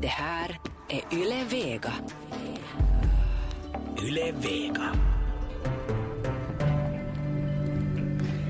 [0.00, 0.58] Det här
[0.88, 1.92] är Yle Vega.
[4.02, 4.92] Yle Vega.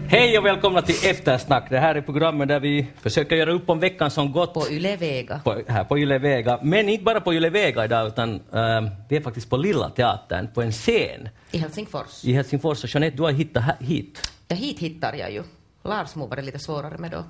[0.08, 1.70] Hej och välkomna till Eftersnack.
[1.70, 4.54] Det här är programmet där vi försöker göra upp om veckan som gått.
[4.54, 5.40] På Yle Vega.
[5.44, 6.58] På, här på Yle Vega.
[6.62, 10.48] Men inte bara på Yle Vega idag, utan uh, vi är faktiskt på Lilla Teatern,
[10.54, 12.24] på en scen I Helsingfors.
[12.24, 12.84] i Helsingfors.
[12.84, 14.32] Och Jeanette, du har hittat här, hit.
[14.48, 15.42] Ja, hit hittar jag ju.
[15.84, 17.24] Larsmo var det lite svårare med då.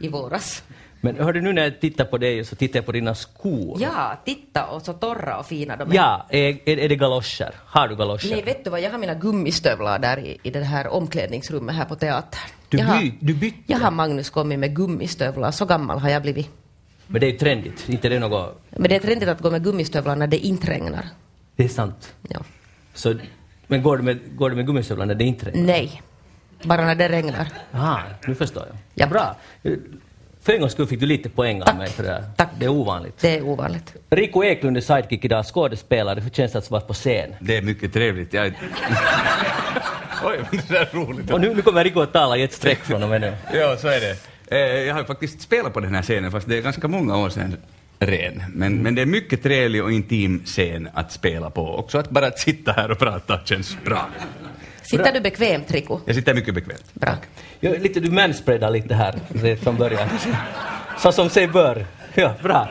[0.00, 0.62] I våras.
[1.04, 3.78] Men hörde nu när jag tittar på dig så tittar jag på dina skor.
[3.80, 5.94] Ja, titta och så torra och fina de är.
[5.94, 7.50] Ja, är, är, är det galoscher?
[7.66, 8.30] Har du galoscher?
[8.30, 11.84] Nej, vet du vad, jag har mina gummistövlar där i, i det här omklädningsrummet här
[11.84, 12.40] på teatern.
[12.68, 13.58] Du jag, by- du bytte?
[13.72, 16.50] jag har Magnus kommit med gummistövlar, så gammal har jag blivit.
[17.06, 18.62] Men det är ju trendigt, inte det något...
[18.70, 21.06] Men det är trendigt att gå med gummistövlar när det inte regnar.
[21.56, 22.14] Det är sant.
[22.28, 22.40] Ja.
[22.94, 23.14] Så,
[23.66, 25.62] men går du med, går du med gummistövlar när det inte regnar?
[25.62, 26.02] Nej,
[26.62, 27.48] bara när det regnar.
[27.72, 28.76] Ah, nu förstår jag.
[28.94, 29.06] Ja.
[29.06, 29.36] Bra.
[30.42, 31.76] För en gångs skull fick du lite poäng av Tack.
[31.78, 32.24] mig för det här.
[32.36, 32.48] Tack.
[32.58, 33.14] Det är ovanligt.
[33.20, 33.94] Det är ovanligt.
[34.10, 36.20] Rico Eklund är sidekick idag, skådespelare.
[36.20, 37.34] Hur känns det att vara på scen?
[37.40, 38.32] Det är mycket trevligt.
[38.32, 38.46] Jag...
[40.24, 41.30] Oj, det där är roligt.
[41.30, 43.32] Och nu, nu kommer Rico att tala i ett streck från och med nu.
[43.54, 44.16] Ja, så är det.
[44.56, 47.30] Eh, Jag har faktiskt spelat på den här scenen, fast det är ganska många år
[47.30, 47.56] sedan
[47.98, 48.42] ren.
[48.48, 51.76] Men, men det är mycket trevlig och intim scen att spela på.
[51.76, 54.06] Också att bara att sitta här och prata känns bra.
[54.92, 56.00] Sitter du bekvämt, Rico?
[56.06, 56.94] Jag sitter mycket bekvämt.
[56.94, 57.12] Bra.
[57.60, 59.14] Ja, lite, du manspreadar lite här
[59.62, 60.08] från början.
[60.98, 61.86] Så som sig bör.
[62.14, 62.68] Ja, bra.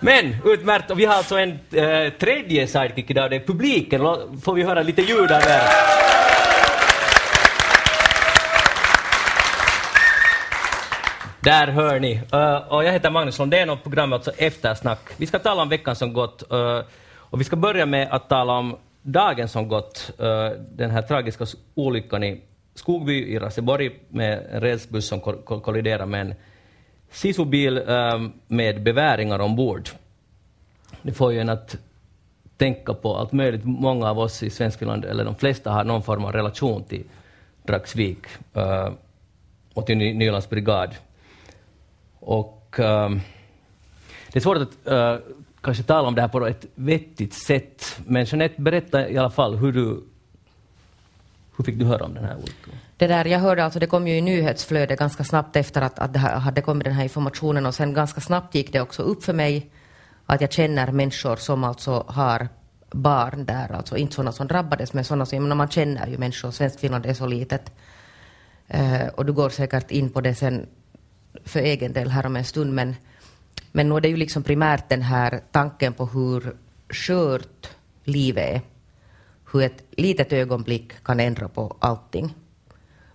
[0.00, 4.00] Men utmärkt, och vi har alltså en eh, tredje sidekick idag, det är publiken.
[4.44, 5.62] Får vi höra lite ljud av er?
[11.40, 12.20] Där hör ni.
[12.32, 14.98] Eh, och jag heter Magnus Lundén och programmet alltså Eftersnack.
[15.16, 16.52] Vi ska tala om veckan som gått.
[16.52, 16.80] eh,
[17.34, 20.10] och vi ska börja med att tala om dagen som gått.
[20.18, 22.40] Eh, den här tragiska olyckan i
[22.74, 26.34] Skogby i Raseborg med en rälsbuss som kol- kol- kolliderade med en
[27.10, 29.88] Sisu-bil eh, med beväringar ombord.
[31.02, 31.76] Det får ju en att
[32.56, 33.64] tänka på allt möjligt.
[33.64, 37.04] Många av oss i Svenskfinland, eller de flesta, har någon form av relation till
[37.62, 38.18] Dragsvik
[38.54, 38.92] eh,
[39.74, 40.94] och till Ny- Nylands brigad.
[42.20, 42.74] Och
[44.32, 44.86] det är svårt att
[45.64, 49.56] kanske tala om det här på ett vettigt sätt, men Jeanette, berätta i alla fall
[49.56, 50.04] hur du...
[51.56, 52.74] Hur fick du höra om den här olyckan?
[52.96, 56.12] Det där, jag hörde alltså, det kom ju i nyhetsflödet ganska snabbt efter att, att
[56.12, 59.24] det här, hade kommit den här informationen och sen ganska snabbt gick det också upp
[59.24, 59.70] för mig
[60.26, 62.48] att jag känner människor som alltså har
[62.90, 66.50] barn där, alltså inte sådana som drabbades men sådana som, menar, man känner ju människor,
[66.50, 67.72] svenskt Finland är så litet.
[68.68, 70.66] Eh, och du går säkert in på det sen
[71.44, 72.96] för egen del här om en stund men,
[73.72, 76.56] men nu är det ju liksom primärt den här tanken på hur
[76.88, 77.70] skört
[78.04, 78.60] livet är
[79.54, 82.34] hur ett litet ögonblick kan ändra på allting.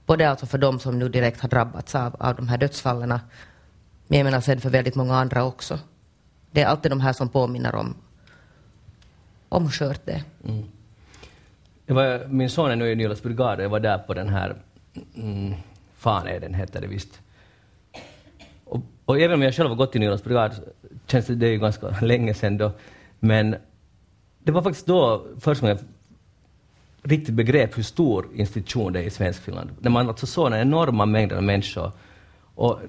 [0.06, 3.10] Både alltså för de som nu direkt har drabbats av, av de här dödsfallen,
[4.08, 5.80] men jag menar sen för väldigt många andra också.
[6.52, 7.96] Det är alltid de här som påminner om,
[9.50, 10.24] om hur skört det är.
[10.48, 10.66] Mm.
[11.86, 14.56] Var, min son är nu i Nylands brigad och jag var där på den här...
[15.16, 15.54] Mm,
[15.98, 17.20] Faneden heter det visst.
[19.10, 20.52] Och, även om jag själv har gått i Nylands brigad
[21.08, 22.72] känns det, det är ju ganska länge sedan då,
[23.20, 23.56] men
[24.44, 25.78] det var faktiskt då första gången
[27.02, 29.70] jag riktigt begrep hur stor institution det är i Svenskfinland.
[29.80, 31.92] När man alltså såg den enorma mängden av människor.
[32.56, 32.80] Och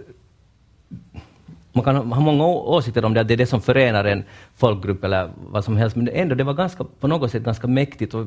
[1.72, 4.25] man kan ha många åsikter om det, att det är det som förenar en
[4.56, 7.66] folkgrupp eller vad som helst, men det ändå, det var ganska, på något sätt ganska
[7.66, 8.26] mäktigt och,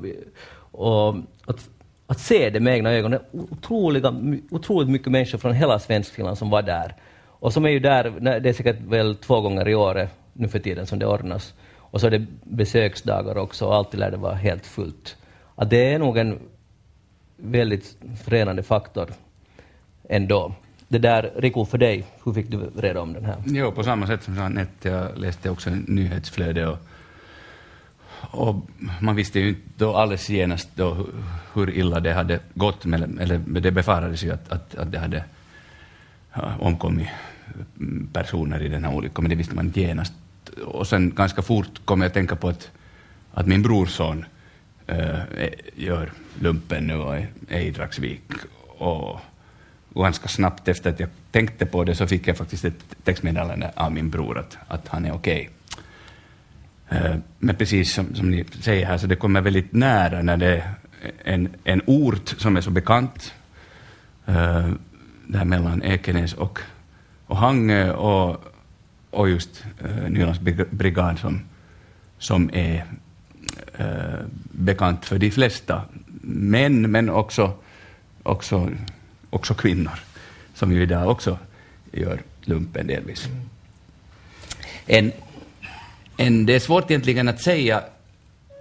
[0.71, 1.15] och
[1.45, 1.69] att,
[2.07, 3.17] att se det med egna ögon.
[3.31, 4.15] Otroliga,
[4.51, 6.95] otroligt mycket människor från hela Svenskfinland som var där.
[7.43, 8.09] Och som är ju där,
[8.39, 11.53] det är säkert väl två gånger i året nu för tiden som det ordnas.
[11.77, 15.17] Och så är det besöksdagar också och alltid lär det vara helt fullt.
[15.55, 16.39] Att det är nog en
[17.37, 19.09] väldigt förenande faktor
[20.09, 20.53] ändå.
[20.87, 23.35] Det där, Riku, för dig, hur fick du reda om den här?
[23.45, 26.77] Jo, på samma sätt som Jeanette, jag läste också en nyhetsflöde och,
[28.31, 28.55] och
[29.01, 31.07] man visste ju inte då alldeles genast då
[31.53, 35.23] hur illa det hade gått, men, eller det befarades ju att, att, att det hade
[36.59, 37.07] omkommit
[38.13, 40.13] personer i den här olyckan, men det visste man inte genast.
[40.65, 42.71] Och sen ganska fort kom jag att tänka på att,
[43.33, 44.25] att min brorson
[44.87, 45.19] äh,
[45.75, 48.23] gör lumpen nu och är, är i Dragsvik.
[48.77, 49.19] Och,
[49.95, 53.91] ganska snabbt efter att jag tänkte på det så fick jag faktiskt ett textmeddelande av
[53.91, 55.49] min bror att, att han är okej.
[56.89, 60.47] Eh, Men precis som, som ni säger här, så det kommer väldigt nära när det
[60.47, 60.73] är
[61.23, 63.33] en, en ort som är så bekant,
[64.25, 64.69] eh,
[65.27, 66.59] där mellan Ekenäs och,
[67.27, 68.43] och Hangö och,
[69.09, 71.41] och just eh, Nylands brig- brigad som,
[72.17, 72.85] som är
[73.77, 74.19] eh,
[74.51, 75.81] bekant för de flesta
[76.21, 77.53] män, men också,
[78.23, 78.69] också,
[79.29, 79.99] också kvinnor,
[80.53, 81.37] som ju idag också
[81.91, 83.27] gör lumpen delvis.
[84.85, 85.11] En,
[86.17, 87.83] en, det är svårt egentligen att säga.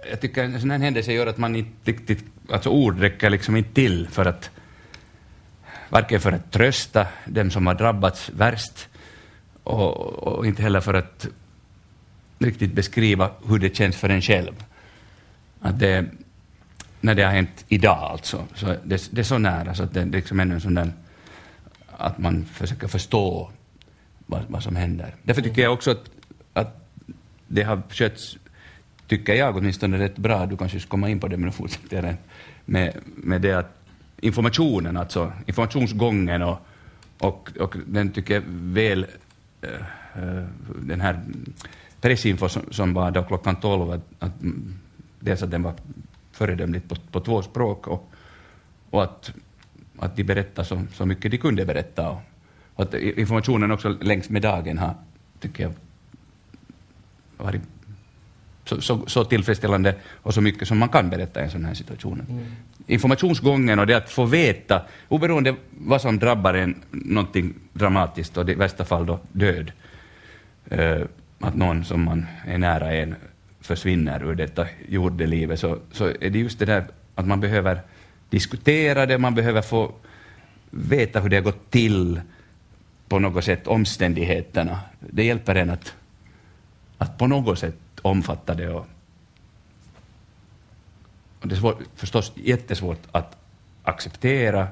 [0.09, 3.55] Jag tycker en sån här händelse gör att man inte riktigt, alltså ord räcker liksom
[3.55, 4.49] inte till för att,
[5.93, 8.89] varken för att trösta dem som har drabbats värst
[9.63, 11.27] och, och inte heller för att
[12.39, 14.63] riktigt beskriva hur det känns för en själv.
[15.61, 16.05] Att det,
[17.01, 20.05] när det har hänt idag alltså, så det, det är så nära så att det,
[20.05, 20.91] det är liksom ännu en sån där,
[21.97, 23.51] att man försöker förstå
[24.25, 25.15] vad, vad som händer.
[25.23, 26.09] Därför tycker jag också att,
[26.53, 26.87] att
[27.47, 28.37] det har skötts,
[29.07, 30.45] tycker jag åtminstone, rätt bra.
[30.45, 32.15] Du kanske ska komma in på det, men nu fortsätter jag
[32.65, 33.82] med, med det att
[34.23, 36.57] informationen, alltså informationsgången och,
[37.19, 39.05] och, och den tycker jag väl,
[39.63, 40.43] uh,
[40.81, 41.19] den här
[42.01, 44.31] pressinfo som, som var då klockan 12, att, att
[45.19, 45.73] dels att den var
[46.31, 48.11] föredömligt på, på två språk och,
[48.89, 49.31] och att,
[49.99, 52.09] att de berättade så, så mycket de kunde berätta.
[52.09, 52.21] Och,
[52.75, 54.95] och att informationen också längs med dagen har,
[55.39, 55.73] tycker jag,
[57.37, 57.61] varit
[58.65, 61.73] så, så, så, tillfredsställande och så mycket som man kan berätta i en sån här
[61.73, 62.25] situation.
[62.29, 62.45] Mm.
[62.87, 68.53] Informationsgången och det att få veta, oberoende vad som drabbar en, någonting dramatiskt och i
[68.55, 69.71] värsta fall då död,
[70.69, 71.01] eh,
[71.39, 73.15] att någon som man är nära en
[73.61, 76.85] försvinner ur detta jordelivet, så, så är det just det där
[77.15, 77.81] att man behöver
[78.29, 79.91] diskutera det, man behöver få
[80.69, 82.21] veta hur det har gått till
[83.07, 84.79] på något sätt, omständigheterna.
[84.99, 85.95] Det hjälper en att,
[86.97, 88.69] att på något sätt omfatta det.
[88.69, 88.85] Och,
[91.41, 93.37] och det är svårt, förstås jättesvårt att
[93.83, 94.67] acceptera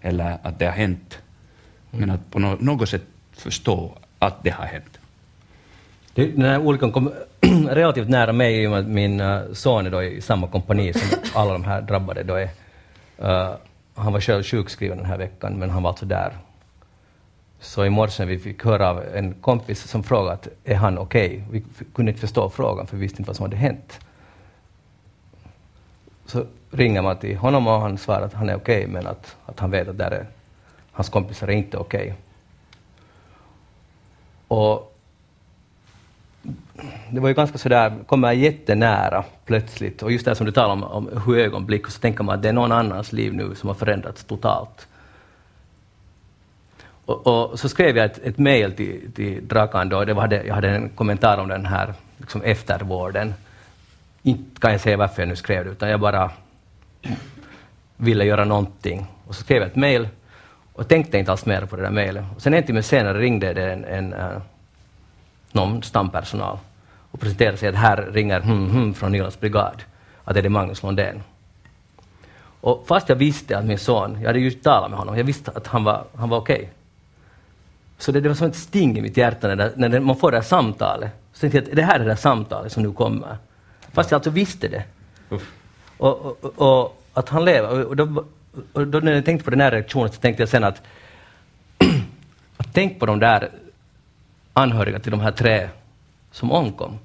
[0.00, 1.18] eller att det har hänt,
[1.90, 4.98] men att på något sätt förstå att det har hänt.
[6.14, 7.12] Den här olyckan kom
[7.68, 10.92] relativt nära mig i och med att min uh, son är då i samma kompani
[10.92, 12.48] som alla de här drabbade då är.
[13.22, 13.54] Uh,
[13.94, 16.32] han var själv sjukskriven den här veckan, men han var alltså där.
[17.64, 21.44] Så i morse vi fick höra av en kompis som frågade att är han okej?
[21.48, 21.62] Okay?
[21.78, 24.00] Vi kunde inte förstå frågan för vi visste inte vad som hade hänt.
[26.26, 29.36] Så ringer man till honom och han svarar att han är okej, okay, men att,
[29.46, 30.26] att han vet att där är,
[30.92, 32.02] hans kompisar är inte okej.
[32.02, 32.14] Okay.
[34.48, 34.96] Och
[37.10, 40.02] det var ju ganska sådär, kommer jättenära plötsligt.
[40.02, 42.42] Och just det som du talar om, om hur ögonblick, och så tänker man att
[42.42, 44.88] det är någon annans liv nu som har förändrats totalt.
[47.06, 50.54] Och, och så skrev jag ett, ett mejl till, till Drakan då, det var, jag
[50.54, 53.34] hade en kommentar om den här liksom eftervården.
[54.22, 56.30] Inte kan jag säga varför jag nu skrev det, utan jag bara
[57.96, 59.06] ville göra någonting.
[59.26, 60.08] Och så skrev jag ett mejl
[60.72, 62.24] och tänkte inte alls mer på det där mejlet.
[62.38, 64.42] Sen en timme senare ringde det en, en, eh,
[65.52, 66.58] någon stampersonal
[67.10, 69.82] och presenterade sig att här ringer hm, hm från Nylands brigad,
[70.24, 71.22] att det är Magnus Lundén.
[72.60, 75.50] Och fast jag visste att min son, jag hade just talat med honom, jag visste
[75.50, 76.56] att han var, han var okej.
[76.56, 76.68] Okay.
[77.98, 80.30] Så det, det, var som ett sting i mitt hjärta när, det, när man får
[80.30, 81.10] det här samtalet.
[81.32, 83.36] Så tänkte jag att det här är det där samtalet som nu kommer.
[83.92, 84.84] Fast jag alltså visste det.
[85.96, 87.84] Och, och, och, att han lever.
[87.84, 88.24] Och då,
[88.72, 90.82] och då när jag tänkte på den här reaktionen så tänkte jag sen att,
[92.56, 93.50] att tänk på de där
[94.52, 95.68] anhöriga till de här tre
[96.32, 96.98] som omkom,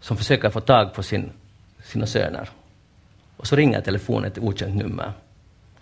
[0.00, 1.30] som försöker få tag på sin,
[1.84, 2.48] sina söner.
[3.36, 5.12] Och så ringer telefonen ett okänt nummer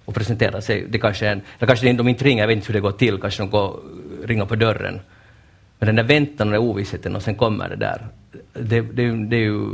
[0.04, 0.86] och presenterar sig.
[0.88, 2.92] Det kanske är en, eller kanske de inte ringer, jag vet inte hur det går
[2.92, 3.80] till, kanske de går,
[4.24, 5.00] ringer på dörren.
[5.78, 8.06] Men den där väntan och ovissheten och sen kommer det där,
[8.52, 9.68] det, det, det är ju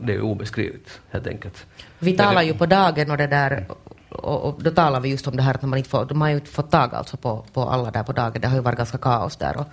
[0.00, 1.66] det är obeskrivligt helt enkelt.
[1.98, 3.66] Vi talar ju på dagen och det där
[4.08, 6.28] och, och, då talar vi just om det här att man inte får, de har
[6.28, 8.40] ju inte fått tag alltså på, på alla där på dagen.
[8.40, 9.56] Det har ju varit ganska kaos där.
[9.56, 9.66] Och,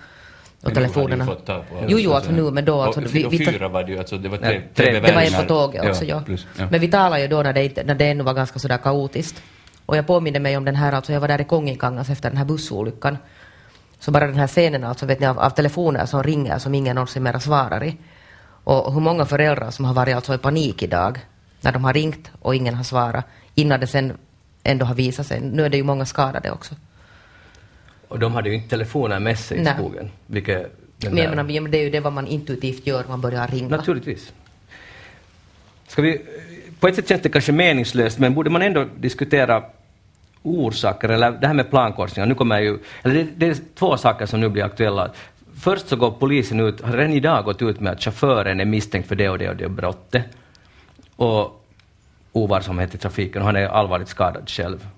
[0.62, 1.26] och telefonerna.
[1.26, 2.82] Fått tag på jo, jo, alltså nu, men då...
[2.82, 5.32] Alltså, vi, vi, fyra var det ju, alltså det var tre, tre Det var en
[5.32, 6.22] på tåget också, ja.
[6.26, 6.68] Plus, ja.
[6.70, 9.42] Men vi talar ju då när det, när det ännu var ganska sådär kaotiskt.
[9.90, 12.38] Och jag påminner mig om den här, alltså jag var där i Konginkangas efter den
[12.38, 13.18] här bussolyckan.
[13.98, 16.94] Så bara den här scenen alltså, vet ni, av, av telefoner som ringer som ingen
[16.94, 17.96] någonsin mera svarar i.
[18.64, 21.18] Och hur många föräldrar som har varit alltså i panik idag
[21.60, 24.12] när de har ringt och ingen har svarat innan det sen
[24.62, 25.40] ändå har visat sig.
[25.40, 26.74] Nu är det ju många skadade också.
[28.08, 29.74] Och de hade ju inte telefonen med sig i Nej.
[29.74, 30.10] skogen.
[30.26, 33.76] Vilket men jag menar, det är ju det vad man intuitivt gör, man börjar ringa.
[33.76, 34.32] Naturligtvis.
[35.88, 36.20] Ska vi,
[36.80, 39.64] på ett sätt känns det kanske meningslöst, men borde man ändå diskutera
[40.42, 44.26] orsaker, eller det här med plankorsningar, nu kommer ju, eller det, det, är två saker
[44.26, 45.10] som nu blir aktuella.
[45.54, 49.08] Först så går polisen ut, har redan idag gått ut med att chauffören är misstänkt
[49.08, 50.24] för det och det och det brottet.
[51.16, 51.64] Och
[52.32, 54.88] ovarsamhet i trafiken och han är allvarligt skadad själv.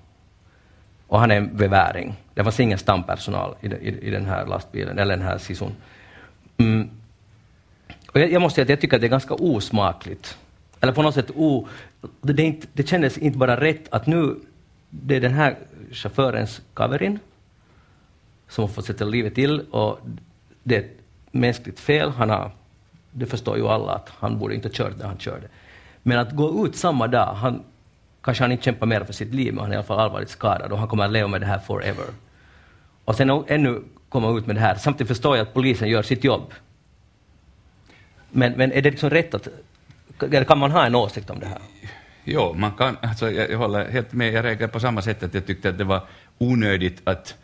[1.06, 2.14] Och han är en beväring.
[2.34, 5.72] Det fanns ingen stampersonal i, i, i den här lastbilen, eller den här sisun.
[6.58, 6.90] Mm.
[8.12, 10.38] Och jag, jag, måste säga att jag tycker att det är ganska osmakligt.
[10.80, 11.68] Eller på något sätt o...
[12.20, 14.36] Det, det, inte, det kändes inte bara rätt att nu,
[14.94, 15.56] det är den här
[15.92, 17.18] chaufförens Kaverin
[18.48, 20.00] som har fått sätta livet till och
[20.62, 22.10] det är ett mänskligt fel.
[22.10, 22.50] Han har,
[23.10, 25.48] det förstår ju alla att han borde inte ha kört där han körde.
[26.02, 27.62] Men att gå ut samma dag, han,
[28.20, 30.30] kanske han inte kämpar mer för sitt liv, men han är i alla fall allvarligt
[30.30, 32.04] skadad och han kommer att leva med det här forever.
[33.04, 34.74] Och sen ännu komma ut med det här.
[34.74, 36.52] Samtidigt förstår jag att polisen gör sitt jobb.
[38.30, 39.48] Men, men är det liksom rätt att...
[40.46, 41.58] kan man ha en åsikt om det här?
[42.24, 44.32] Jo, man kan, alltså jag, jag håller helt med.
[44.32, 46.00] Jag reagerar på samma sätt att jag tyckte att det var
[46.38, 47.34] onödigt att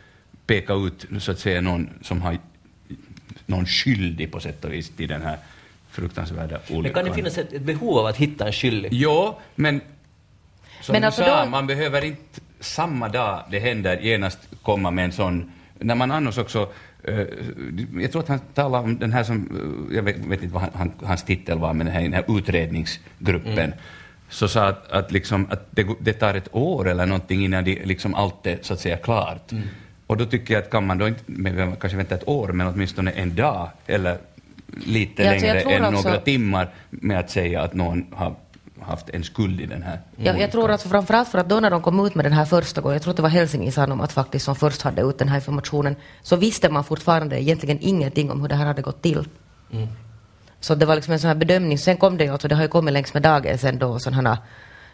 [0.45, 2.37] peka ut så att säga någon som har
[3.45, 5.37] någon skyldig på sätt och vis till den här
[5.91, 6.81] fruktansvärda olyckan.
[6.81, 8.89] Men kan det finnas ett, ett behov av att hitta en skyldig?
[8.93, 9.81] Jo, men
[10.81, 14.91] som Men du alltså sa, då- man behöver inte samma dag det händer genast komma
[14.91, 15.51] med en sån...
[15.79, 16.71] När man annars också...
[17.03, 17.19] eh,
[18.01, 19.37] jag tror att han talar om den här som...
[19.89, 22.13] eh, jag vet, vet inte vad han, han, hans titel var, men den här, den
[22.13, 23.73] här utredningsgruppen.
[24.29, 27.85] Så sa att, att, liksom, att det, det tar ett år eller någonting innan det,
[27.85, 29.51] liksom allt är så att säga klart.
[30.07, 32.67] Och då tycker jag att kan man då inte men kanske vänta ett år, men
[32.67, 34.17] åtminstone en dag eller
[34.85, 38.35] lite Ja, längre än alltså- några timmar med att säga att någon har
[38.81, 41.69] haft en skuld i den här Jag, jag tror alltså framförallt för att då när
[41.69, 44.11] de kom ut med den här första gången, jag tror att det var Helsingin Sanomat
[44.11, 48.41] faktiskt som först hade ut den här informationen, så visste man fortfarande egentligen ingenting om
[48.41, 49.27] hur det här hade gått till.
[50.59, 51.77] Så det var liksom en sån här bedömning.
[51.77, 54.37] Sen kom det ju, alltså det har ju kommit längs med dagen sen då sådana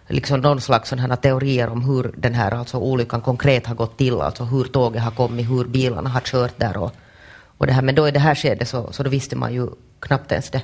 [0.07, 4.21] liksom någon slags sådana teorier om hur den här alltså olyckan konkret har gått till,
[4.21, 6.95] alltså hur tåget har kommit, hur bilarna har kört där och,
[7.57, 7.81] och det här.
[7.81, 9.67] Men då i det här skedet så, så då visste man ju
[9.99, 10.61] knappt ens det.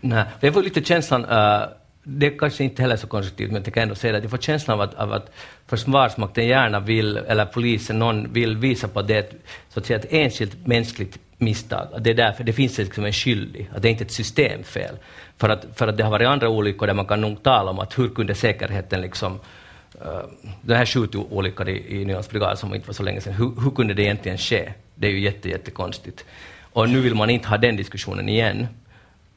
[0.00, 1.62] Nej, jag får lite känslan, uh,
[2.02, 4.38] det är kanske inte heller så konstruktivt, men jag kan ändå säga att jag får
[4.38, 5.30] känslan av att, av att
[5.66, 9.32] Försvarsmakten gärna vill, eller polisen, någon vill visa på det
[9.68, 11.88] så att säga, ett enskilt mänskligt misstag.
[12.00, 14.96] Det är därför det finns liksom en skyldig, att det är inte ett systemfel.
[15.36, 17.78] För att, för att det har varit andra olyckor där man kan nog tala om
[17.78, 19.40] att hur kunde säkerheten liksom
[20.06, 20.22] Uh,
[20.62, 23.70] den här skjutolyckan i, i Nylands brigad som inte var så länge sedan, hur, hur
[23.70, 24.72] kunde det egentligen ske?
[24.94, 26.24] Det är ju jätte, jättekonstigt.
[26.72, 28.66] Och nu vill man inte ha den diskussionen igen.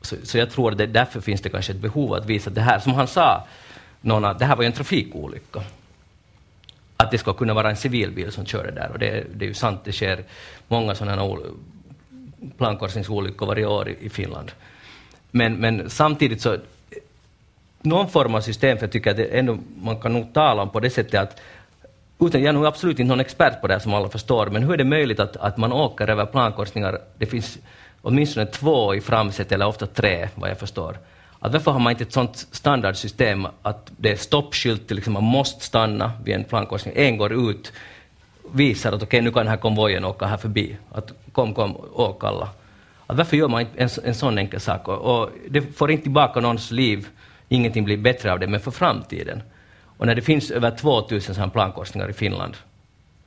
[0.02, 2.56] Så, så jag tror att det, därför finns det kanske ett behov att visa att
[2.56, 3.48] det här, som han sa,
[4.02, 5.64] någon, att det här var ju en trafikolycka.
[6.98, 8.92] Att det ska kunna vara en civilbil som körde där.
[8.92, 10.24] Och det, det är ju sant, det sker
[10.68, 11.24] många sådana
[12.58, 14.52] plankorsningsolyckor varje år i, i Finland.
[15.32, 16.58] Men, men samtidigt så,
[17.82, 20.70] någon form av system, för jag tycker att det ändå, man kan nog tala om
[20.70, 21.42] på det sättet att
[22.20, 24.64] utan, jag är nog absolut inte någon expert på det här som alla förstår, men
[24.64, 27.58] hur är det möjligt att, att man åker över plankorsningar, det finns
[28.02, 30.98] åtminstone två i framsätet, eller ofta tre, vad jag förstår.
[31.40, 35.66] Att varför har man inte ett sånt standardsystem att det är stoppskylt, liksom man måste
[35.66, 37.72] stanna vid en plankorsning, en går ut,
[38.52, 40.78] visar att okej, nu kan den här konvojen åka här förbi.
[40.92, 42.50] Att kom, kom, åk alla.
[43.08, 44.88] Att varför gör man en, en sån enkel sak?
[44.88, 47.08] Och, och det får inte tillbaka någons liv,
[47.50, 49.42] ingenting blir bättre av det, men för framtiden.
[49.98, 52.58] Och när det finns över 2000 sådana plankorsningar i Finland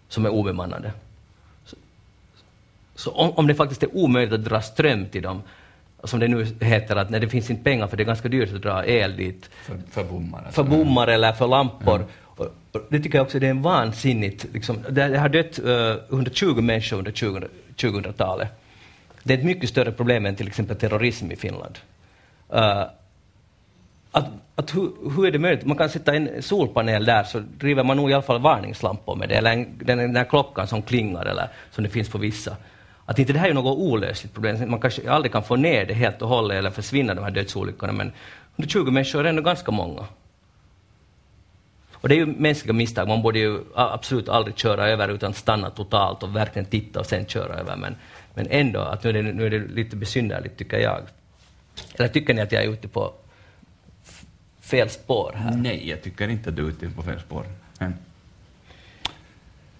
[0.09, 0.93] som är obemannade,
[1.65, 1.77] så,
[2.95, 5.43] så om, om det faktiskt är omöjligt att dra ström till dem,
[6.05, 8.55] som det nu heter, att när det finns inte pengar för det är ganska dyrt
[8.55, 10.39] att dra el dit, för, för bommar.
[10.39, 10.65] alltså.
[10.65, 12.05] för bommar eller för lampor.
[12.37, 14.47] Och, och det tycker jag också det är vansinnigt.
[14.53, 18.49] Liksom, det, det har dött eh, uh, 120 människor under 2000-talet.
[19.23, 21.79] Det är ett mycket större problem än till exempel terrorism i Finland.
[22.55, 22.85] Uh,
[24.11, 25.67] att, att hur, hur är det möjligt?
[25.67, 29.29] Man kan sätta en solpanel där så driver man nog i alla fall varningslampor med
[29.29, 32.57] det, eller en, den, den där klockan som klingar eller som det finns på vissa.
[33.07, 34.71] Att inte det här är något olösligt problem.
[34.71, 37.93] Man kanske aldrig kan få ner det helt och hållet eller försvinna de här dödsolyckorna,
[37.93, 38.13] men
[38.57, 40.05] 120 människor är ändå ganska många.
[42.01, 43.09] Och det är ju mänskliga misstag.
[43.09, 47.27] Man borde ju absolut aldrig köra över utan stanna totalt och verkligen titta och sen
[47.27, 47.77] köra över.
[47.77, 47.97] Men,
[48.35, 51.01] men ändå, att nu är, det, nu är det lite besynnerligt tycker jag.
[51.95, 53.13] Eller tycker ni att jag är ute på
[54.61, 55.57] fel spår här?
[55.57, 57.45] Nej, jag tycker inte att du är ute på fel spår.
[57.79, 57.95] Men,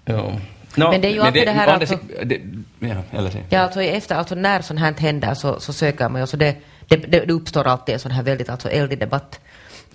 [0.09, 0.33] Ja.
[0.77, 2.41] Nå, Men det är ju alltid det här å andra alltså- det,
[2.79, 3.45] ja, eller.
[3.49, 6.57] Ja, alltså efter, alltså när sånt här händer så, så söker man ju, alltså det,
[6.89, 9.41] det, det, det uppstår alltid en sån här väldigt alltså eldig debatt.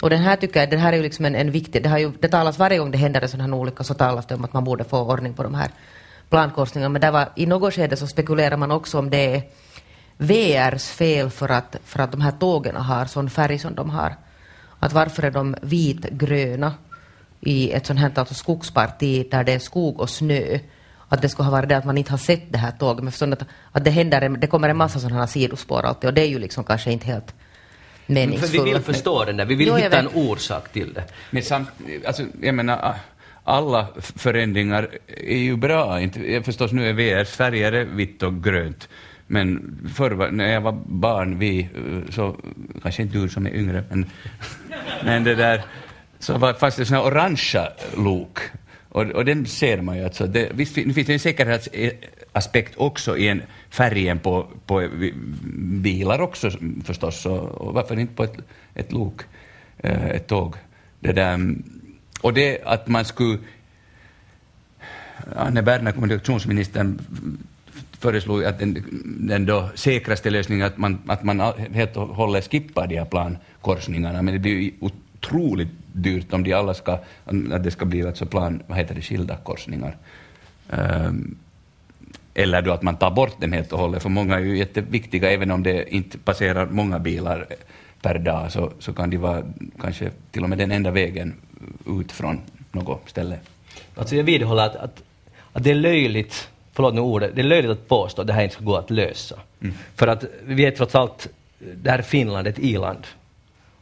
[0.01, 1.98] Och den här tycker jag, den här är ju liksom en, en viktig, det, har
[1.98, 4.43] ju, det talas varje gång det händer en sån här olycka så talas det om
[4.43, 5.72] att man borde få ordning på de här
[6.29, 6.89] plankorsningarna.
[6.89, 9.43] Men där var, i något skede så spekulerar man också om det är
[10.17, 14.15] VRs fel för att, för att de här tågen har sån färg som de har.
[14.79, 16.74] Att varför är de vitgröna
[17.39, 20.60] i ett sånt här alltså skogsparti där det är skog och snö?
[21.08, 23.20] Att det skulle ha varit det att man inte har sett det här tåget.
[23.20, 26.22] Men att, att det, händer, det kommer en massa sådana här sidospår alltid och det
[26.22, 27.34] är ju liksom kanske inte helt
[28.05, 28.53] för meningsfullt.
[28.53, 31.03] vi vill förstå den där, vi vill Jo, hitta en orsak till det.
[31.29, 31.70] Men samt,
[32.05, 32.96] alltså, jag menar,
[33.43, 36.01] alla förändringar är ju bra.
[36.01, 38.89] Inte, förstås, nu är VRs färger är vitt och grönt.
[39.27, 42.36] Men förr när jag var barn, vi, eh, så,
[42.81, 44.05] kanske inte du som är yngre, men,
[45.03, 45.62] men det där,
[46.20, 47.67] så var, fanns det såna orangea
[47.98, 48.39] lok.
[48.89, 50.27] Och, och den ser man ju alltså.
[50.27, 51.70] Det, visst nu finns det en säkerhets,
[52.33, 54.89] aspekt också i en färgen på, på
[55.81, 56.51] bilar också
[56.83, 58.38] förstås, och, varför inte på ett,
[58.73, 59.21] ett lok,
[59.77, 60.55] eh, ett tåg.
[61.00, 61.63] Det där, mm,
[62.21, 63.38] och det att man skulle...
[65.35, 67.00] Anne Berner, kommunikationsministern,
[68.00, 68.83] föreslog att den,
[69.19, 71.39] den då säkraste lösningen att man, att man
[71.73, 76.53] helt och hållet skippar de här plankorsningarna, men det blir ju otroligt dyrt om de
[76.53, 77.00] alla ska,
[77.51, 79.97] att det ska bli alltså plan, vad heter det, skilda korsningar.
[80.69, 81.38] Um,
[82.33, 85.31] eller då att man tar bort dem helt och hållet, för många är ju jätteviktiga,
[85.31, 87.45] även om det inte passerar många bilar
[88.01, 89.43] per dag, så, så kan de vara
[89.81, 91.33] kanske till och med den enda vägen
[91.88, 93.38] ut från något ställe.
[93.95, 95.03] Alltså jag vidhåller att, att,
[95.53, 98.43] att det är löjligt, förlåt nu ordet, det är löjligt att påstå att det här
[98.43, 99.35] inte ska gå att lösa.
[99.61, 99.75] Mm.
[99.95, 101.27] För att vi är trots allt,
[101.59, 103.07] det här är Finland, ett i-land.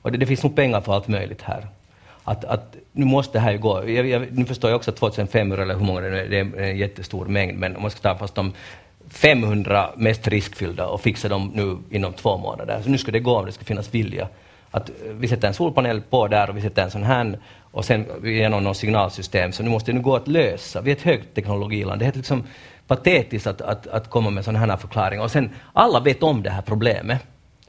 [0.02, 1.68] Och det, det finns nog pengar för allt möjligt här
[2.30, 3.90] att, att nu måste det här ju gå.
[3.90, 6.60] Jag, jag, nu förstår jag också att 2500 eller hur många det är, det är
[6.60, 8.54] en jättestor mängd, men om man ska ta fast de
[9.10, 12.82] 500 mest riskfyllda och fixa dem nu inom två månader.
[12.84, 14.28] Så nu ska det gå om det ska finnas vilja.
[14.72, 17.40] Att eh, vi sätter en solpanel på där och vi sätter en sån här
[17.72, 19.52] och sen genom något signalsystem.
[19.52, 20.82] Så nu måste det nu gå att lösa.
[20.82, 22.00] Vi är ett högteknologiland.
[22.02, 22.44] Det är liksom
[22.88, 25.24] patetiskt att, att, att komma med sådana här förklaringar.
[25.24, 27.20] Och sen, alla vet om det här problemet.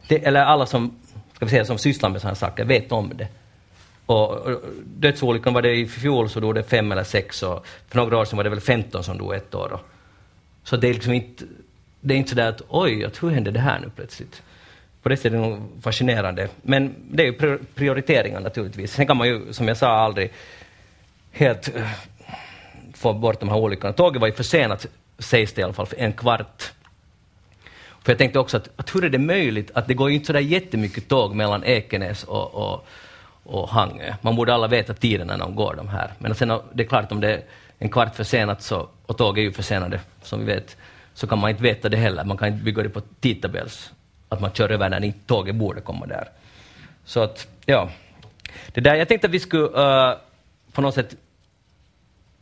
[0.08, 1.00] Det, eller alla som,
[1.32, 3.28] ska vi säga, som sysslar med sådana saker vet om det.
[4.10, 8.18] Och dödsolyckan var det i fjol så dog det fem eller sex och för några
[8.18, 9.80] år sedan var det väl 15 som dog ett år.
[10.64, 11.44] Så det är liksom inte,
[12.00, 14.42] det är inte sådär att oj, att hur hände det här nu plötsligt?
[15.02, 16.48] På det sättet är det nog fascinerande.
[16.62, 18.92] Men det är ju prioriteringar naturligtvis.
[18.92, 20.32] Sen kan man ju, som jag sa, aldrig
[21.32, 21.90] helt eh,
[22.94, 23.92] få bort de här olyckorna.
[23.92, 24.86] Tåget var ju försenat,
[25.18, 26.72] sägs det i alla fall, för en kvart.
[28.02, 30.26] För jag tänkte också att, att hur är det möjligt att det går ju inte
[30.26, 32.86] sådär jättemycket tåg mellan Ekenäs och, och
[33.50, 34.14] och Hangö.
[34.20, 36.12] Man borde alla veta tiderna när de går de här.
[36.18, 37.42] Men sen, det är klart om det är
[37.78, 40.76] en kvart försenat så, och tåg är ju försenade som vi vet,
[41.14, 42.24] så kan man inte veta det heller.
[42.24, 43.92] Man kan inte bygga det på tidtabells,
[44.28, 46.28] att man kör över när inte tåget borde komma där.
[47.04, 47.88] Så att, ja.
[48.72, 50.16] Det där, jag tänkte att vi skulle uh,
[50.72, 51.14] på något sätt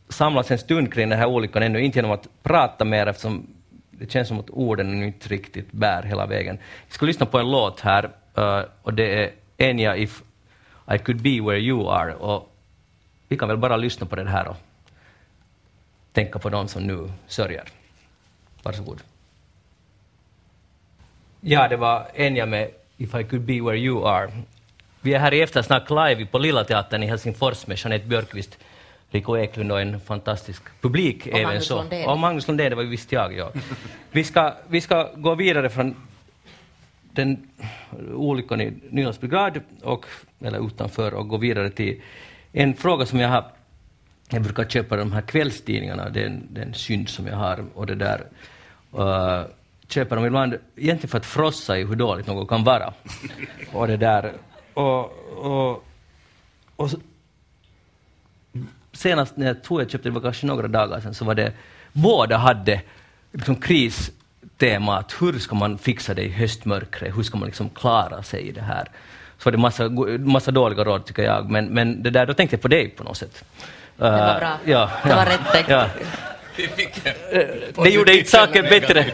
[0.09, 3.47] samlas en stund kring den här olyckan ännu, inte genom att prata mer eftersom
[3.91, 6.57] det känns som att orden inte riktigt bär hela vägen.
[6.87, 10.21] Vi ska lyssna på en låt här uh, och det är Enya If
[10.95, 12.13] i could be where you are.
[12.13, 12.51] Och
[13.27, 14.57] vi kan väl bara lyssna på det här och
[16.11, 17.63] tänka på de som nu sörjer.
[18.63, 19.01] Varsågod.
[21.41, 24.31] Ja, det var Enya med If I could be where you are.
[25.01, 28.57] Vi är här i Eftersnack live på Lilla Teatern i Helsingfors med Jeanette Björkqvist,
[29.09, 31.27] Rico Eklund och en fantastisk publik.
[31.33, 32.09] Och Magnus Lundén.
[32.09, 33.51] Och Magnus Lundén, det var visst jag, ja.
[34.11, 35.95] vi, ska, vi ska gå vidare från
[37.11, 37.49] den
[38.13, 40.05] olyckan i Nylands brigad, och,
[40.41, 42.01] eller utanför, och gå vidare till
[42.51, 43.51] en fråga som jag har
[44.31, 47.35] jag brukar köpa de här kvällstidningarna, det är en, det är en synd som jag
[47.35, 47.65] har.
[47.73, 48.25] Och det där,
[48.97, 49.43] uh,
[49.87, 52.93] köper dem ibland egentligen för att frossa i hur dåligt något kan vara.
[53.73, 54.33] och det där,
[54.73, 55.85] och, och,
[56.75, 56.89] och
[58.93, 61.53] senast när jag tror jag köpte det var kanske några dagar sedan, så var det,
[61.93, 62.81] båda hade
[63.31, 64.11] liksom kris
[64.59, 68.51] temat, hur ska man fixa det i höstmörkret, hur ska man liksom klara sig i
[68.51, 68.87] det här?
[69.37, 72.53] Så var det massa, massa dåliga råd tycker jag, men, men det där, då tänkte
[72.55, 73.43] jag på dig på något sätt.
[73.97, 74.49] Det var bra.
[74.49, 75.69] Uh, ja, det var rätt tänkt.
[75.69, 75.85] Ja.
[77.83, 79.05] Det gjorde inte saken bättre.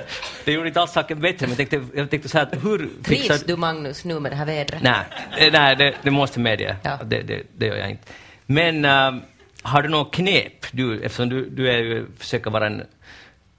[0.45, 3.27] Det gjorde inte alls saken bättre, men jag tänkte, jag tänkte så här, hur fixar...
[3.27, 4.81] Trivs du Magnus nu med det här vädret?
[4.81, 5.05] Nej,
[5.37, 6.75] eh, nej det, det måste medge.
[6.83, 6.99] Ja.
[7.05, 8.03] Det, det, det gör jag inte.
[8.45, 9.21] Men uh,
[9.61, 12.83] har du något knep, du, eftersom du, du är försöker vara en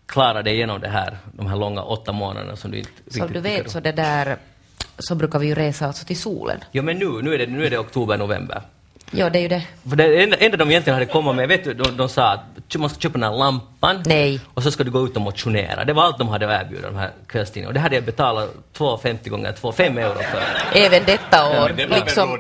[0.07, 3.41] klara dig igenom det här, de här långa åtta månaderna som du inte Som du
[3.41, 4.37] vet så det där
[4.99, 6.65] så brukar vi ju resa alltså till solen.
[6.73, 8.63] Ja men nu, nu är det, nu är det oktober, november.
[9.11, 9.63] Ja, det är ju det.
[9.89, 12.75] För det enda, enda de egentligen hade kommit med, vet du, de, de sa att
[12.79, 14.41] man ska köpa den här lampan Nej.
[14.55, 15.85] och så ska du gå ut och motionera.
[15.85, 17.69] Det var allt de hade att erbjuda, de här kvällstidningarna.
[17.69, 20.43] Och det hade jag betalat 2,50 gånger 2, 5 euro för.
[20.79, 21.71] Även detta år.
[21.79, 22.39] Ja, det liksom,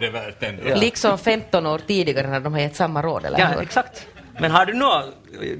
[0.77, 3.63] liksom 15 år tidigare när de har gett samma råd, eller Ja, hur?
[3.63, 4.07] exakt.
[4.40, 5.05] Men har du något,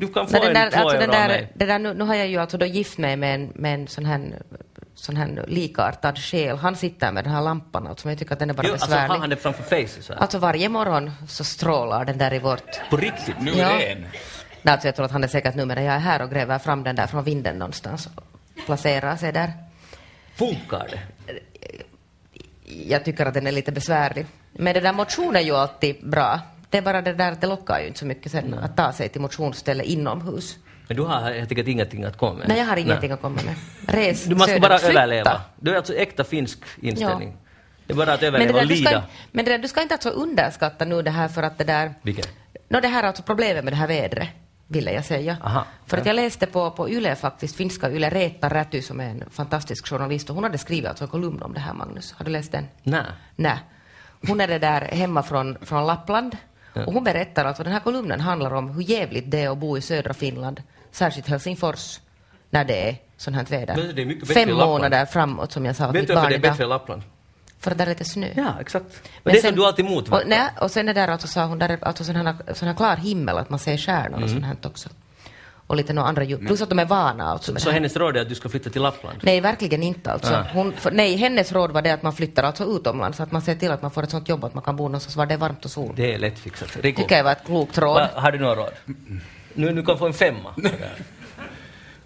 [0.01, 1.53] du kan få Nej, den där, en två alltså euro den där, av mig.
[1.55, 3.89] det där, nu, nu har jag ju alltså då gift mig med en, med en
[3.89, 4.43] sån här
[4.95, 6.57] sån här likartad själ.
[6.57, 8.73] Han sitter med den här lampan, alltså, men jag tycker att den är bara Jo,
[8.73, 9.09] alltså besvärlig.
[9.09, 10.17] har han det framför här?
[10.21, 12.81] Alltså varje morgon så strålar den där i vårt...
[12.91, 13.41] På riktigt?
[13.41, 13.71] Nu Ja.
[13.71, 14.07] är det en.
[14.63, 16.59] Nej, alltså jag tror att han är säkert nu medan jag är här och gräver
[16.59, 18.23] fram den där från vinden någonstans och
[18.67, 19.53] placerar sig där.
[20.35, 21.01] Funkar det?
[22.89, 24.27] Jag tycker att den är lite besvärlig.
[24.53, 26.41] Men det där motion är ju alltid bra.
[26.71, 28.93] Det är bara det där att det lockar ju inte så mycket sen att ta
[28.93, 30.57] sig till motionsställe inomhus.
[30.89, 32.49] Men du har helt enkelt ingenting att komma med?
[32.49, 33.55] Nej, jag har ingenting att komma med.
[33.89, 34.93] Res Du måste bara flytta.
[35.03, 35.41] överleva.
[35.57, 37.37] Du är alltså äkta finsk inställning.
[37.87, 39.03] Det är bara att Men, överleva där, och du ska, lida.
[39.33, 41.95] men det där, du ska inte alltså underskatta nu det här för att det där...
[42.03, 42.29] Vilket?
[42.69, 44.29] No, det här är alltså problemet med det här vädret.
[44.67, 45.37] ville jag säga.
[45.45, 45.65] Aha.
[45.87, 49.25] För att jag läste på, på Yle faktiskt, finska Yle, Reetta Räty som är en
[49.31, 52.13] fantastisk journalist och hon hade skrivit alltså en kolumn om det här Magnus.
[52.13, 52.67] Har du läst den?
[52.83, 53.03] Nej.
[53.37, 53.59] Nej.
[54.29, 56.37] Hon är det där hemma från, från Lappland
[56.85, 59.79] och hon berättar alltså, den här kolumnen handlar om hur jävligt det är att bo
[59.79, 60.63] i södra Finland,
[60.93, 62.01] särskilt Helsingfors,
[62.51, 63.75] när det är sånt här väder.
[63.75, 67.03] Är Fem månader framåt som jag sa Vet du varför det är bättre i Lappland?
[67.61, 68.29] För att där är lite snö.
[68.37, 68.87] Ja, exakt.
[69.23, 70.23] Men det sen- som du alltid motverkar.
[70.25, 72.69] Och, nej, och sen är där alltså, sa hon, där är alltså sån här, sån
[72.69, 74.23] här klar himmel, att man ser stjärnor Mm.
[74.25, 74.89] och sånt här också.
[75.67, 76.47] Och lite några andra ljud.
[76.47, 77.81] Plus att de är vana alltså med Så det här.
[77.81, 79.19] hennes råd är att du ska flytta till Lappland?
[79.23, 80.35] Nej, verkligen inte alltså.
[80.35, 80.45] Ah.
[80.53, 83.55] Hon, för, nej, hennes råd var det att man flyttar alltså utomlands, att man ser
[83.55, 85.39] till att man får ett sånt jobb att man kan bo någonstans var det är
[85.39, 85.93] varmt och sol.
[85.97, 86.77] Det är lättfixat.
[86.81, 87.95] Rico, tycker jag var ett klokt råd.
[87.95, 88.73] va, har du några råd?
[89.55, 90.55] Nu, nu kan du få en femma.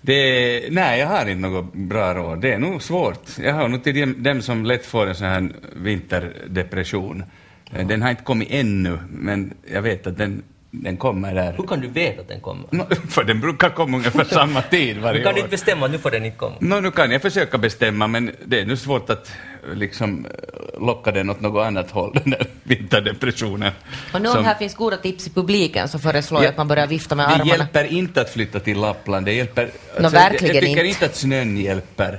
[0.01, 2.41] Det, nej, jag har inte något bra råd.
[2.41, 3.39] Det är nog svårt.
[3.39, 7.25] Jag har nog till dem, dem som lätt får en sån här vinterdepression.
[7.73, 11.55] Eh, Den har inte kommit ännu, men jag vet att den, den kommer där.
[11.57, 12.65] Hur kan du veta att den kommer?
[12.71, 15.39] Nå, För den brukar komma ungefär samma tid Du varje kan år.
[15.39, 16.55] inte bestämma att nu får den inte komma.
[16.59, 19.33] Nå, nu kan jag försöka bestämma, men det är nu svårt att
[19.71, 23.73] eh, liksom eh, locka den åt något annat håll, den där vinterdepressionen.
[24.13, 26.57] Och nu om Som- här finns goda tips i publiken så föreslår jag Ja, att
[26.57, 27.51] man börjar vifta med det armarna.
[27.51, 29.27] hjälper inte att flytta till Lappland.
[29.27, 29.71] Det hjälper...
[29.97, 30.89] alltså, verkligen jag, jag tycker inte.
[30.89, 32.13] inte att snön hjälper.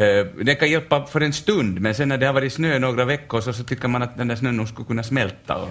[0.00, 3.04] Uh, den kan hjälpa för en stund, men sen när det har varit snö några
[3.04, 5.68] veckor så, så tycker man att den där snön nog skulle kunna smälta och,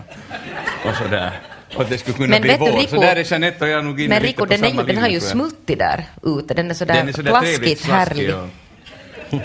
[0.90, 1.32] och sådär.
[1.76, 2.80] Och att det skulle kunna Men bli vet du, vår.
[2.80, 4.70] Rico- så där är Jeanette och jag nog inne Men lite Rico, på den, är
[4.70, 6.54] ju, den har ju smuttig där ute.
[6.54, 8.36] Den är sådär, Den är sådär trevligt plaskigt slaskig härlig.
[8.36, 9.40] och...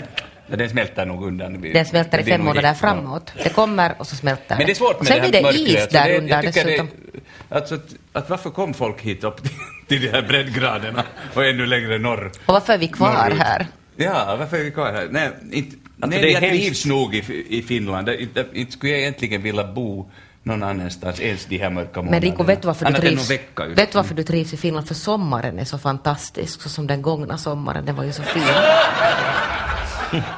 [0.47, 1.61] Ja, den smälter nog undan.
[1.73, 3.33] Den smälter i fem månader framåt.
[3.43, 5.83] Det kommer och så smälter Men det är svårt med Sen det här blir det
[5.83, 6.87] is där det, under dessutom.
[7.13, 7.81] Det, alltså, att,
[8.13, 9.51] att varför kom folk hit upp till,
[9.87, 12.31] till de här breddgraderna och ännu längre norr?
[12.45, 13.39] Och varför är vi kvar norrut?
[13.41, 13.67] här?
[13.95, 15.07] Ja, varför är vi kvar här?
[15.11, 18.09] Nej, inte, Alltså, nej det är jag trivs nog i, i Finland.
[18.09, 20.11] Inte skulle jag egentligen vilja bo
[20.43, 22.11] någon annanstans ens de här mörka månaderna.
[22.11, 23.29] Men Rico, vet du varför du trivs?
[23.31, 23.65] vecka.
[23.65, 24.87] Vet du varför du trivs i Finland?
[24.87, 28.43] För sommaren är så fantastisk, så som den gångna sommaren, den var ju så fin.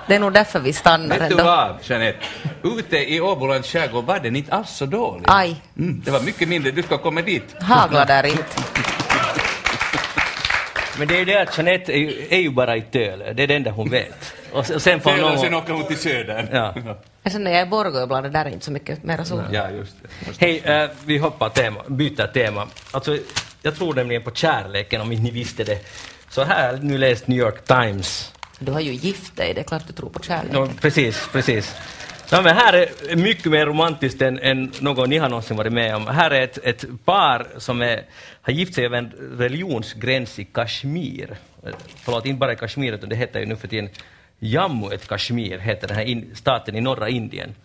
[0.07, 1.43] Det är nog därför vi stannar Vet du ändå.
[1.43, 2.19] vad, Jeanette?
[2.63, 5.23] Ute i Åbolands skärgård var den inte alls så dålig.
[5.27, 5.55] Aj.
[5.77, 6.71] Mm, det var mycket mindre.
[6.71, 7.55] Du ska komma dit.
[7.61, 8.43] Hagla där inte.
[10.99, 13.33] Men det är ju det att Jeanette är ju, är ju bara i Tölö.
[13.33, 14.33] Det är det enda hon vet.
[14.53, 15.39] Och sen, och sen får Sen, någon...
[15.39, 16.47] sen åker hon till södern.
[16.51, 16.73] Ja.
[17.23, 19.25] Men sen när jag är i Borgå ibland, det där är inte så mycket mera
[19.25, 19.41] sol.
[19.51, 20.45] ja, just det.
[20.45, 22.67] Hej, eh, vi hoppar tema, byter tema.
[22.91, 23.17] Alltså,
[23.61, 25.79] jag tror nämligen på kärleken, om inte ni visste det.
[26.29, 28.33] Så här nu läst New York Times.
[28.59, 30.51] Du har ju gift dig, det är klart du tror på kärlek.
[30.53, 31.75] No, precis, precis.
[32.29, 35.95] Ja, men här är mycket mer romantiskt än, än något ni har någonsin varit med
[35.95, 36.07] om.
[36.07, 38.05] Här är ett, ett par som är,
[38.41, 41.37] har gift sig över en religionsgräns i Kashmir.
[42.03, 43.89] Förlåt, inte bara i Kashmir, utan det heter ju nu för tiden
[44.43, 47.55] Jammu et Kashmir, heter den här in, staten i norra Indien.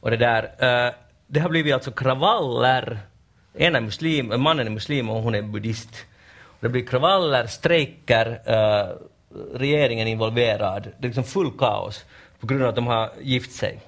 [0.00, 0.94] Och det där, uh,
[1.26, 2.98] det har blivit alltså kravaller.
[3.54, 6.06] En är muslim, mannen är muslim och hon är buddhist.
[6.44, 8.96] Och det blir kravaller, strejker, uh,
[9.54, 10.82] regeringen är involverad.
[10.82, 12.04] Det är liksom full kaos
[12.40, 13.80] på grund av att de har gift sig.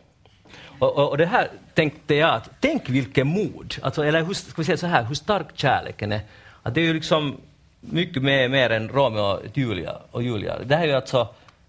[0.78, 4.54] Och, och, och det här tänkte jag att, tänk vilket mod, alltså, eller hur, ska
[4.56, 6.20] vi säga så här, hur stark kärleken är.
[6.62, 7.36] Att det är ju liksom
[7.80, 9.96] mycket mer, mer än Romeo och Julia.
[10.10, 10.58] Och Julia.
[10.58, 11.28] Det här är ju alltså,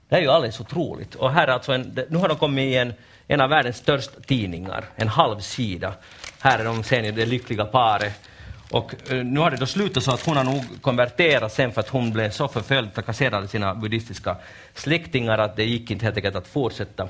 [0.10, 1.15] det är ju alldeles otroligt.
[1.15, 2.93] Och här alltså en, nu har de kommit i en,
[3.28, 5.93] en av världens största tidningar, en halv sida.
[6.39, 8.13] Här är de sen ni, det lyckliga paret.
[8.72, 11.82] Och eh, nu har det då slutat så att hon har nog konverterat sen för
[11.82, 14.36] att hon blev så förföljd, trakasserad av sina buddhistiska
[14.74, 17.10] släktingar att det gick inte helt enkelt att fortsätta.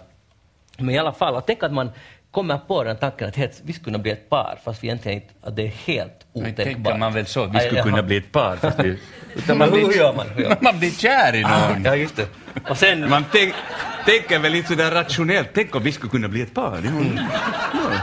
[0.77, 1.91] Men i alla fall, att tänk att man
[2.37, 5.33] kommer på den tanken att vi skulle kunna bli ett par fast vi egentligen inte,
[5.41, 6.65] att det är helt otänkbart.
[6.65, 8.55] tänker man väl så, vi skulle kunna bli ett par.
[8.55, 8.99] Fast vi,
[9.35, 10.29] utan Men hur gör man?
[10.29, 10.57] Hur gör man?
[10.61, 11.83] man blir kär i någon.
[11.83, 12.27] Ja, just det.
[12.69, 13.53] Och sen, Man tänk,
[14.05, 16.79] tänker väl inte sådär rationellt, tänk om vi skulle kunna bli ett par.
[16.83, 17.21] Ja,
[17.73, 17.99] ja,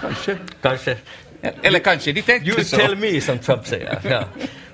[0.00, 0.36] kanske.
[0.62, 0.96] kanske,
[1.62, 2.76] Eller kanske de tänkte you så.
[2.76, 3.98] tell me som Trump säger.
[4.10, 4.24] Ja.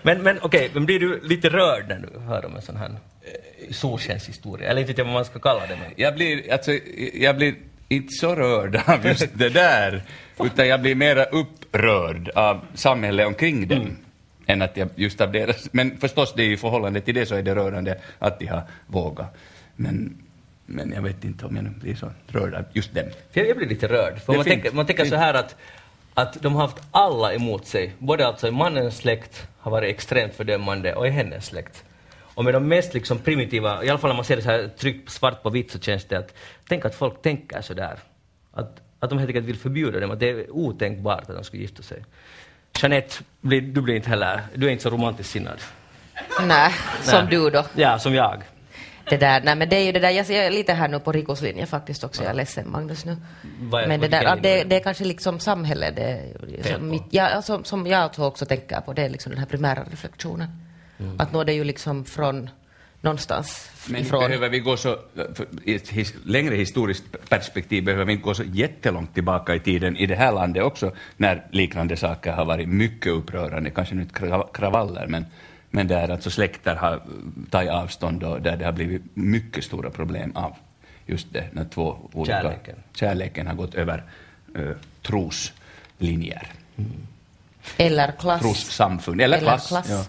[0.03, 2.91] Men, men okej, men blir du lite rörd när du hör om en sån här
[2.91, 4.69] eh, solskenshistoria?
[4.69, 5.77] Eller inte vet jag vad man ska kalla det.
[5.83, 5.93] Men.
[5.97, 6.73] Jag blir, alltså,
[7.15, 7.55] jag blir
[7.91, 10.03] inte så rörd av just det där,
[10.39, 13.97] utan jag blir mera upprörd av samhället omkring dem.
[14.47, 17.35] Än att jag just av deras, men förstås det är i förhållande till det så
[17.35, 19.37] är det rörande att de har vågat.
[19.77, 20.23] Men,
[20.67, 23.05] men jag vet inte om jag nu blir så rörd av just dem.
[23.33, 24.19] För jag, blir lite rörd.
[24.19, 25.57] För man, tänker, man tänker så här att,
[26.15, 27.93] att de har haft alla emot sig.
[27.99, 31.85] Både alltså i mannens släkt har varit extremt fördömande och i hennes släkt.
[32.41, 34.71] Och med de mest liksom primitiva, i alla fall när man ser det så här
[34.79, 36.35] tryckt svart på vitt så känns det att,
[36.69, 37.99] tänk att folk tänker så där.
[38.53, 41.63] Att, att de helt enkelt vill förbjuda dem, att det är otänkbart att de skulle
[41.63, 42.05] gifta sig.
[42.83, 45.59] Jeanette, du blir inte heller, du är inte så romantiskt sinnad.
[46.47, 46.73] Nej,
[47.03, 47.31] som Nej.
[47.31, 47.65] du då.
[47.75, 48.43] Ja, som jag.
[49.11, 51.13] Det där, nej men det är ju det där, jag ser lite här nu på
[51.13, 53.17] Rikos linje faktiskt också, jag är ledsen Magnus nu.
[53.61, 56.33] Vad Men det där, ja, det, det är kanske liksom samhället, det,
[56.73, 59.85] som, mitt, ja, alltså, som jag också tänker på, det är liksom den här primära
[59.91, 60.70] reflektionen.
[61.01, 61.21] Mm.
[61.21, 62.51] Att nå det ju liksom från
[63.01, 64.21] någonstans Men ifrån.
[64.21, 64.99] behöver vi gå så,
[65.65, 69.97] i ett his, längre historiskt perspektiv behöver vi inte gå så jättelångt tillbaka i tiden
[69.97, 74.07] i det här landet också, när liknande saker har varit mycket upprörande, kanske nu
[74.53, 75.27] kravaller, men,
[75.71, 77.03] men där alltså släkter har
[77.51, 80.57] tagit avstånd och där det har blivit mycket stora problem av
[81.07, 82.43] just det, när två olika...
[82.43, 82.77] Kärleken.
[82.95, 84.05] Kärleken har gått över
[84.59, 86.47] uh, troslinjer,
[87.77, 88.43] Eller klass.
[88.43, 89.69] trossamfund, eller, Eller klass.
[89.69, 89.87] klass.
[89.91, 90.05] Ja,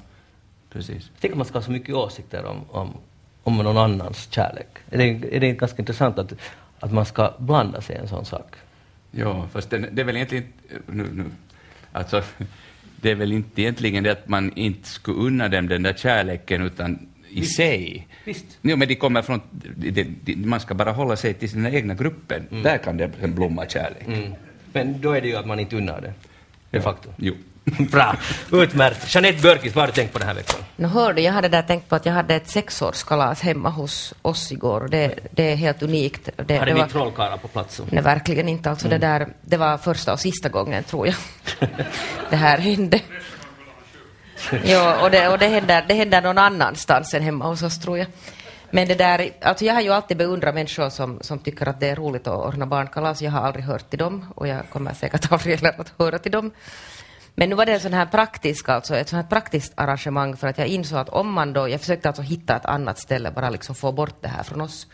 [0.73, 1.09] precis.
[1.19, 2.97] Tänk att man ska ha så mycket åsikter om, om,
[3.43, 4.67] om någon annans kärlek.
[4.89, 6.33] Är det, är det inte ganska intressant att,
[6.79, 8.55] att man ska blanda sig i en sån sak?
[9.11, 10.45] Ja, fast det, det är väl egentligen
[10.87, 11.25] nu, nu,
[11.91, 12.23] alltså,
[13.01, 16.61] det är väl inte egentligen det att man inte skulle unna dem den där kärleken,
[16.61, 18.07] utan i sig.
[18.25, 18.45] Visst.
[18.61, 21.93] Jo, men de kommer från, det, det, man ska bara hålla sig till sin egna
[21.93, 22.47] gruppen.
[22.63, 24.07] Där kan det blomma kärlek.
[24.07, 24.33] Mm.
[24.73, 26.13] Men då är det ju att man inte unnar det.
[26.69, 27.09] De facto.
[27.17, 27.33] Jo.
[27.91, 28.15] Bra,
[28.51, 29.15] utmärkt.
[29.15, 30.59] Jeanette Björkis, vad har du tänkt på den här veckan?
[30.75, 34.51] Nu hörde jag hade där tänkt på att jag hade ett sexårskalas hemma hos oss
[34.51, 36.29] igår det, det är helt unikt.
[36.35, 37.81] Det, Hade det ni var, trollkarlar på plats?
[37.89, 38.69] nej, verkligen inte.
[38.69, 41.15] Alltså det, där, det var första och sista gången, tror jag,
[42.29, 42.99] det här hände.
[44.63, 47.97] Ja, och, det, och det, händer, det händer någon annanstans än hemma hos oss, tror
[47.97, 48.07] jag.
[48.71, 51.89] Men det där, alltså jag har ju alltid beundrat människor som, som tycker att det
[51.89, 53.21] är roligt att ordna barnkalas.
[53.21, 56.31] Jag har aldrig hört till dem och jag kommer säkert aldrig heller att höra till
[56.31, 56.51] dem.
[57.35, 60.47] Men nu var det en sån här praktisk, alltså ett sån här praktiskt arrangemang för
[60.47, 63.49] att jag insåg att om man då, jag försökte alltså hitta ett annat ställe, bara
[63.49, 64.87] liksom få bort det här från oss.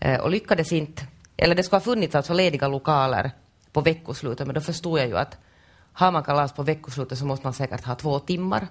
[0.00, 3.30] Eh, och lyckades inte, eller det skulle ha funnits alltså lediga lokaler
[3.72, 5.38] på veckoslutet, men då förstod jag ju att
[5.92, 8.68] har man kalas på veckoslutet så måste man säkert ha två timmar.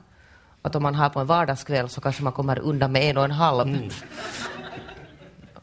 [0.62, 3.24] Att om man har på en vardagskväll så kanske man kommer undan med en och
[3.24, 3.94] en halv.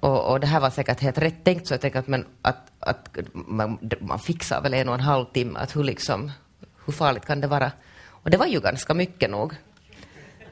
[0.00, 2.72] Och, och det här var säkert helt rätt tänkt, så jag tänker att, men, att,
[2.80, 6.30] att man, man fixar väl en och en halv timme, att hur, liksom,
[6.86, 7.72] hur farligt kan det vara?
[8.08, 9.54] Och det var ju ganska mycket nog,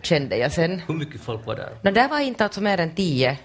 [0.02, 0.82] kände jag sen.
[0.86, 1.70] Hur mycket folk var där?
[1.82, 3.38] No, där var inte alltså mer än tio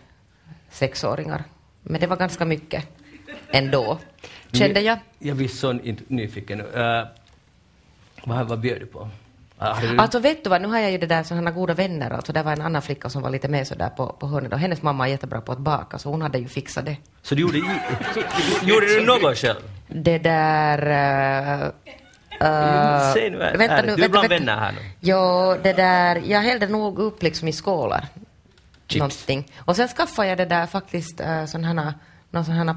[0.71, 1.43] sexåringar,
[1.81, 2.87] men det var ganska mycket
[3.51, 3.97] ändå,
[4.51, 4.97] kände jag.
[5.19, 6.61] Jag blir så ny- nyfiken.
[6.61, 7.07] Uh,
[8.23, 9.09] vad, vad bjöd du på?
[9.57, 9.97] Hade du...
[9.97, 12.43] Alltså vet du vad, nu har jag ju det där sådana goda vänner, alltså det
[12.43, 15.07] var en annan flicka som var lite med sådär på, på hörnet och hennes mamma
[15.07, 16.97] är jättebra på att baka så hon hade ju fixat det.
[17.21, 17.57] Så du gjorde,
[18.63, 19.59] gjorde du något själv?
[19.87, 20.87] Det där...
[21.63, 21.71] Uh,
[22.41, 24.79] uh, Säg nu du är bland vänner här nu.
[24.99, 28.05] Jo, det där, jag hällde nog upp liksom i skålar.
[28.87, 28.99] Chips.
[28.99, 29.51] Någonting.
[29.65, 31.93] Och sen skaffade jag det där faktiskt uh, sådana här,
[32.31, 32.75] någon sån här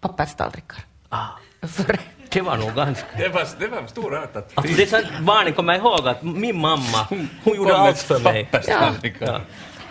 [0.00, 0.78] papperstallrikar.
[1.08, 1.26] Ah,
[1.66, 3.06] För, det var nog ganska...
[3.18, 4.52] Det var, det var storartat.
[4.54, 7.06] Alltså det är så att barnen kommer ihåg att min mamma,
[7.44, 8.44] hon gjorde allt för mig.
[8.44, 9.26] Papperstallrikar.
[9.26, 9.40] Ja.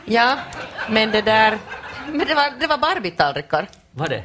[0.06, 0.38] ja,
[0.89, 1.58] men det där...
[2.08, 3.67] Men det var, det var Barbie-tallrikar.
[3.91, 4.23] Var det?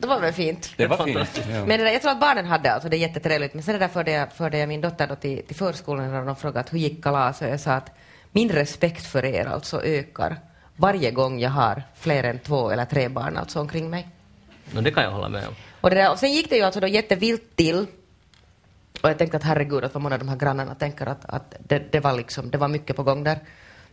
[0.00, 0.72] Det var väl fint.
[0.76, 1.46] Det var fint.
[1.50, 1.66] Ja.
[1.66, 3.54] Men det där, jag tror att barnen hade alltså det är jättetrevligt.
[3.54, 6.26] Men sen det där förde jag, förde jag min dotter då till, till förskolan och
[6.26, 7.42] de frågade att hur gick kalaset?
[7.42, 7.90] Och jag sa att
[8.32, 10.36] min respekt för er alltså ökar
[10.76, 14.08] varje gång jag har fler än två eller tre barn alltså omkring mig.
[14.72, 15.54] No, det kan jag hålla med om.
[15.80, 17.86] Och, det där, och sen gick det ju alltså då jättevilt till.
[19.02, 21.54] Och jag tänkte att herregud, att vad många av de här grannarna tänker att, att
[21.58, 23.38] det, det, var liksom, det var mycket på gång där.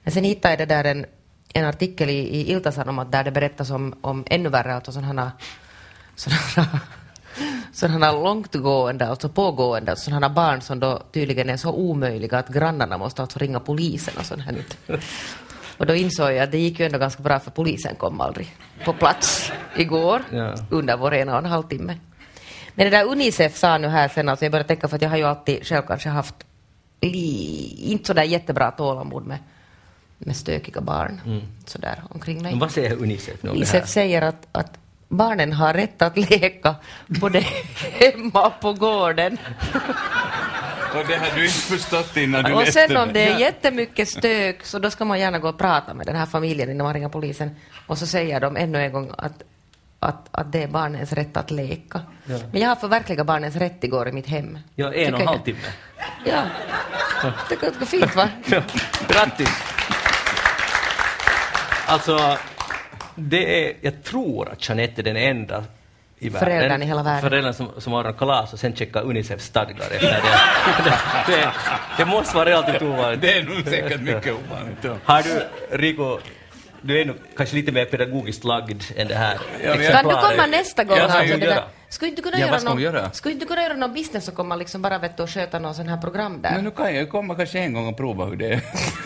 [0.04, 1.06] Men sen hittade jag det där en,
[1.54, 5.32] en artikel i, i Ilta-Sanomat där det berättas om, om ännu värre, alltså sådana
[6.17, 6.80] sådana
[7.73, 12.97] sådana långtgående, alltså pågående, alltså sådana barn som då tydligen är så omöjliga att grannarna
[12.97, 14.56] måste alltså ringa polisen och sånt här.
[15.77, 18.56] Och då insåg jag att det gick ju ändå ganska bra för polisen kom aldrig
[18.86, 20.56] på plats igår Ja.
[20.69, 21.97] under vår ena och en halv timme.
[22.75, 25.10] Men det där Unicef sa nu här sen, alltså jag började tänka för att jag
[25.10, 26.36] har ju alltid själv kanske haft
[26.99, 29.38] inte sådär jättebra tålamod med,
[30.17, 32.51] med stökiga barn sådär omkring mig.
[32.51, 34.77] Men vad säger Unicef Unicef säger att, att
[35.08, 36.76] barnen har rätt att leka
[37.08, 37.39] både
[38.00, 39.38] hemma och på gården.
[40.93, 44.65] Och det har du inte förstått innan du Och sen om det är jättemycket stök
[44.65, 47.10] så då ska man gärna gå och prata med den här familjen innan man ringer
[47.10, 47.56] polisen.
[47.88, 49.43] Och så säger de ännu en gång att,
[50.00, 52.02] att, att det är barnens rätt att leka.
[52.26, 52.38] Ja.
[52.52, 54.60] Men jag har förverkligat barnens rätt igår i mitt hem.
[54.76, 55.46] Ja, en och en halv jag.
[55.46, 55.67] timme.
[56.26, 56.43] Ja.
[57.50, 58.30] Det ganska fint va?
[58.46, 58.62] Ja,
[59.08, 59.50] Grattis!
[61.86, 62.38] Alltså,
[63.17, 65.63] det är, jag tror att Jeanette är den enda
[66.19, 67.21] i världen, Föräldern i hela världen.
[67.30, 70.21] föräldern som, som ordnar kalas och sen checkar Unicefs stadgar efter det.
[71.27, 71.51] det, det.
[71.97, 73.21] Det måste vara relativt ovanligt.
[73.21, 75.01] Det är nog säkert mycket ovanligt.
[75.06, 75.41] Har du,
[75.77, 76.19] Rico,
[76.82, 79.38] du är nog kanske lite mer pedagogiskt lagd än det här.
[79.65, 80.97] Ja, Kan du komma nästa gång?
[80.97, 81.63] Jag ska Alltså, ju det där, göra.
[81.89, 83.12] Skulle inte kunna Ja, göra någon, göra?
[83.12, 85.76] Skulle inte kunna göra någon business och komma liksom bara vet du, och sköta någon
[85.76, 86.52] sån här program där?
[86.52, 88.62] Men nu kan jag ju komma kanske en gång och prova hur det är.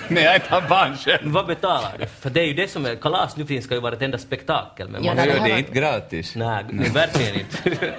[0.08, 1.32] När jag inte har barn själv.
[1.32, 2.06] Vad betalar du?
[2.06, 4.18] För det är ju det som är, kalas nu finns ska ju vara ett enda
[4.18, 4.90] spektakel.
[4.90, 6.36] Men Ja, man, nej, Ja, det det är inte gratis.
[6.36, 7.58] nej, nej, verkligen inte.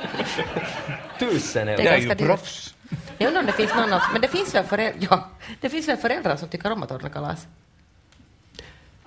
[1.18, 1.82] Tusen Det euro.
[1.82, 2.74] Jag är ganska ju proffs.
[3.18, 5.28] Jag undrar om det finns någon, men det finns väl föräldrar, ja,
[5.60, 7.46] det finns väl föräldrar som tycker om att ordna kalas?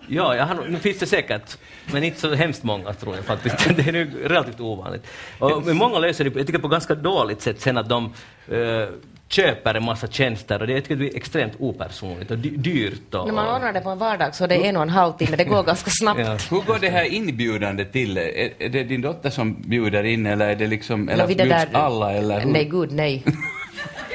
[0.08, 1.58] Ja, jag har, nu finns det säkert,
[1.94, 3.70] men inte så hemskt många tror jag faktiskt.
[3.76, 5.08] Det är nu relativt ovanligt.
[5.40, 8.14] Och, men många löser det på, jag tycker på ganska dåligt sätt sen att de
[8.52, 8.88] eh,
[9.28, 13.14] köper en massa tjänster och det, jag tycker det blir extremt opersonligt och dy, dyrt.
[13.14, 15.14] Och, När man ordnar det på en vardag så det är en och en halv
[15.14, 16.20] timme, det går ganska snabbt.
[16.20, 16.38] Ja.
[16.50, 18.18] Hur går det här inbjudandet till?
[18.18, 21.50] Är, är det din dotter som bjuder in eller är det liksom, eller det bjuds
[21.50, 22.52] där- alla eller hur?
[22.52, 23.24] Nej, gud nej.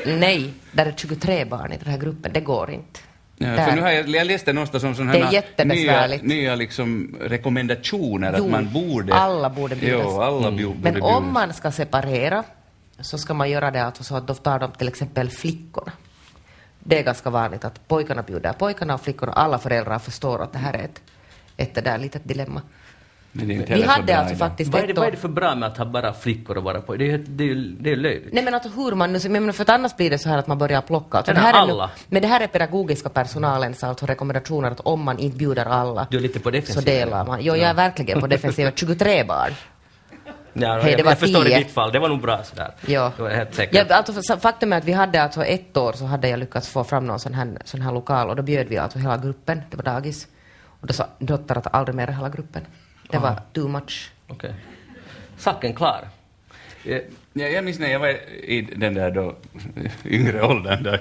[0.06, 3.00] nej, där är 23 barn i den här gruppen, det går inte.
[3.42, 3.66] Ja, Där.
[3.66, 5.12] för nu har jag, jag läste någonstans om sådana
[5.64, 9.14] nya, nya liksom rekommendationer Jo, att man borde...
[9.14, 10.06] alla borde bjudas.
[10.08, 11.10] Jo, alla bju- borde Men bjudas.
[11.16, 12.44] om man ska separera
[13.00, 15.92] så ska man göra det alltså så att då tar de till exempel flickorna.
[16.78, 20.58] Det är ganska vanligt att pojkarna bjuder pojkarna och flickorna, alla föräldrar förstår att det
[20.58, 21.02] här är ett,
[21.56, 22.62] ett där litet dilemma.
[23.32, 25.78] Vi så hade alltså faktiskt vad, är det, vad är det för bra med att
[25.78, 26.96] ha bara flickor och vara på?
[26.96, 28.32] Det är ju det är, det löjligt.
[28.32, 30.46] Nej men alltså hur man nu, men för att annars blir det så här att
[30.46, 31.18] man börjar plocka.
[31.18, 31.86] Alltså, det här är alla.
[31.86, 36.06] Nu, men det här är pedagogiska personalens alltså rekommendationer att om man inte bjuder alla
[36.10, 36.84] Du är lite på så defensiven.
[36.84, 37.38] delar man.
[37.42, 38.72] Jo, jag är verkligen på defensiven.
[38.76, 39.52] 23 barn.
[40.52, 41.58] Ja, Hej, jag, det var jag förstår tio.
[41.58, 42.74] i ditt fall, det var nog bra sådär.
[42.86, 43.12] Ja.
[43.16, 43.86] Det var helt säkert.
[43.90, 46.84] Ja, alltså, faktum är att vi hade alltså ett år så hade jag lyckats få
[46.84, 49.76] fram någon sån här, sån här lokal och då bjöd vi alltså hela gruppen, det
[49.76, 50.26] var dagis.
[50.80, 52.62] Och då sa dotter att aldrig mer hela gruppen.
[53.10, 54.10] Det var too much.
[54.28, 54.54] Okej.
[55.36, 56.04] Saken klar.
[56.84, 57.00] Eh,
[57.32, 58.08] Ja, jag minns när jag var
[58.44, 59.36] i den där då,
[60.04, 61.00] yngre åldern, där,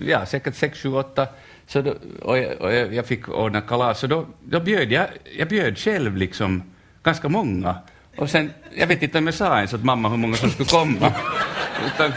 [0.00, 1.26] ja, säkert 6, 7, 8,
[1.66, 5.06] så då, och, jag, och jag, jag fick ordna kalas, så då, då bjöd jag,
[5.38, 6.62] jag bjöd själv liksom
[7.02, 7.76] ganska många.
[8.16, 10.68] Och sen, jag vet inte om jag sa ens åt mamma hur många som skulle
[10.68, 11.12] komma.
[11.86, 12.12] Utan,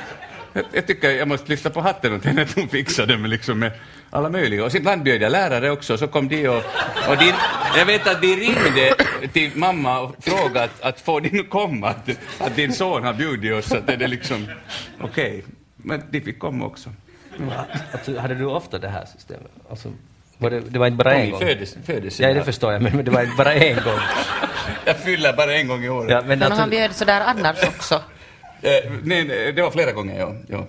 [0.59, 3.59] jag, jag tycker jag måste lyfta på hatten åt henne att hon fixade med, liksom
[3.59, 3.71] med
[4.09, 4.65] alla möjliga.
[4.65, 6.63] Och ibland bjöd jag lärare också, så kom de och,
[7.09, 7.33] och de,
[7.77, 8.95] jag vet att de ringde
[9.33, 13.13] till mamma och frågade att, att får de nu komma, att, att din son har
[13.13, 14.47] bjudit oss, att är det liksom
[15.01, 15.43] okej.
[15.75, 16.89] Men de fick komma också.
[17.91, 19.51] Alltså, hade du ofta det här systemet?
[19.69, 19.91] Alltså,
[20.37, 21.39] var det, det var inte bara en gång?
[21.39, 23.99] födelse, födelse Ja, det förstår jag, men, men det var inte bara en gång.
[24.85, 26.11] Jag fyller bara en gång i året.
[26.11, 28.01] Ja, men Men alltså, han bjöd sådär annars också.
[28.61, 30.35] Eh, nej, nej, det var flera gånger, ja.
[30.47, 30.65] ja.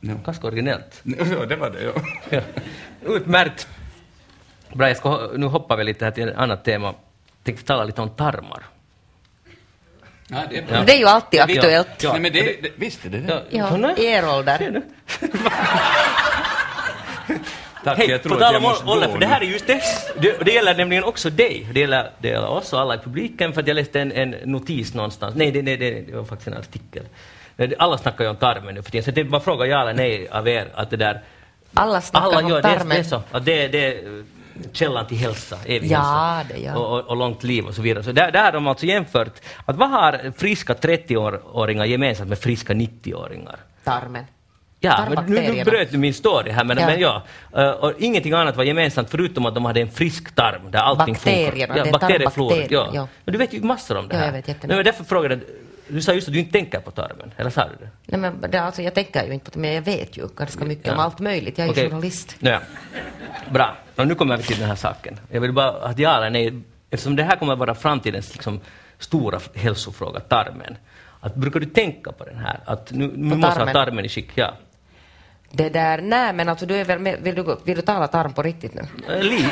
[0.00, 0.14] ja.
[0.26, 1.00] ganska originellt.
[1.02, 1.92] ja det var det, ja.
[2.30, 2.40] Ja.
[3.06, 3.68] Utmärkt.
[4.72, 6.94] Bra, jag ska, nu hoppar vi lite här till ett annat tema.
[7.44, 8.62] Tänkte tala lite om tarmar.
[10.28, 10.76] ja det är bra.
[10.76, 10.82] Ja.
[10.86, 11.44] Det är ju alltid Ja.
[11.44, 12.02] aktuellt.
[12.02, 12.12] Ja.
[12.12, 13.42] Nej, men det, det, visst är det det.
[13.50, 14.82] Ja, i er ålder.
[17.88, 19.40] Tack, Hej, jag på tror tal att jag om måste ålder, gå för det här
[19.40, 19.80] är just det.
[20.20, 20.44] det.
[20.44, 21.68] Det gäller nämligen också dig.
[21.72, 24.30] Det gäller, det gäller oss och alla i publiken, för att jag läste en, en
[24.44, 25.34] notis någonstans.
[25.34, 27.02] Nej, det, det, det, det var faktiskt en artikel.
[27.78, 30.28] Alla snackar ju om tarmen nu för tiden, så tänkte bara fråga ja eller nej
[30.28, 31.20] av er att det där...
[31.74, 33.04] Alla snackar alla om gör det, det är tarmen.
[33.04, 33.22] så.
[33.30, 34.22] Att det, det är
[34.72, 36.54] källan till hälsa, evig Ja, hälsa.
[36.54, 36.76] det gör.
[36.76, 38.04] Och, och, och långt liv och så vidare.
[38.04, 39.32] Så där, där har de alltså jämfört
[39.64, 43.56] att vad har friska 30-åringar gemensamt med friska 90-åringar?
[43.84, 44.24] Tarmen.
[44.80, 46.86] Ja, men nu, nu bröt du min story här, men Ja.
[46.86, 47.22] Men ja
[47.56, 51.14] uh, och ingenting annat var gemensamt förutom att de hade en frisk tarm där allting
[51.14, 51.86] Bakterierna, funkar.
[51.86, 52.66] Ja, bakteriefloran.
[52.70, 52.90] Ja.
[52.94, 53.08] ja.
[53.24, 54.26] Men du vet ju massor om det Ja, här.
[54.26, 54.76] jag vet jättemycket.
[54.76, 55.42] Men därför frågade jag,
[55.88, 57.90] du sa just att du inte tänker på tarmen, eller sa du det?
[58.18, 60.64] Nej, men det, alltså, jag tänker ju inte på det, men jag vet ju ganska
[60.64, 61.02] mycket om Ja.
[61.04, 61.58] allt möjligt.
[61.58, 61.88] Jag är ju Okej.
[61.90, 62.36] journalist.
[62.38, 62.60] Ja.
[63.50, 65.20] Bra, och nu kommer vi till den här saken.
[65.30, 68.60] Jag vill bara att ja eller nej, eftersom det här kommer att vara framtidens liksom,
[68.98, 70.76] stora hälsofråga, tarmen.
[71.20, 72.60] Att, brukar du tänka på den här?
[72.64, 74.54] Att nu, nu måste ha tarmen i skick, ja.
[75.50, 78.32] Det där, nej men alltså du är väl med, vill, du, vill du tala tarm
[78.32, 78.82] på riktigt nu?
[79.08, 79.48] Eh, Li.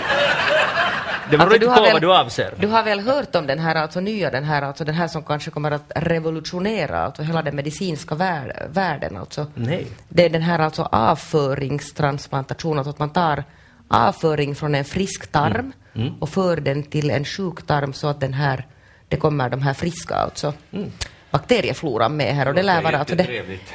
[1.31, 2.55] Det beror Alltså, inte på väl- vad du avser.
[2.59, 5.23] Du har väl hört om den här alltså nya, den här, alltså den här som
[5.23, 9.47] kanske kommer att revolutionera alltså hela den medicinska värld, världen alltså.
[9.55, 9.87] Nej.
[10.09, 13.45] Det är den här alltså avföringstransplantation, alltså att man tar
[13.89, 16.13] avföring från en frisk tarm Mm.
[16.21, 18.67] och för den till en sjuk tarm så att den här,
[19.09, 20.91] det kommer de här friska alltså Mm.
[21.39, 23.29] Bakteriefloran med här och det lär vara alltså det,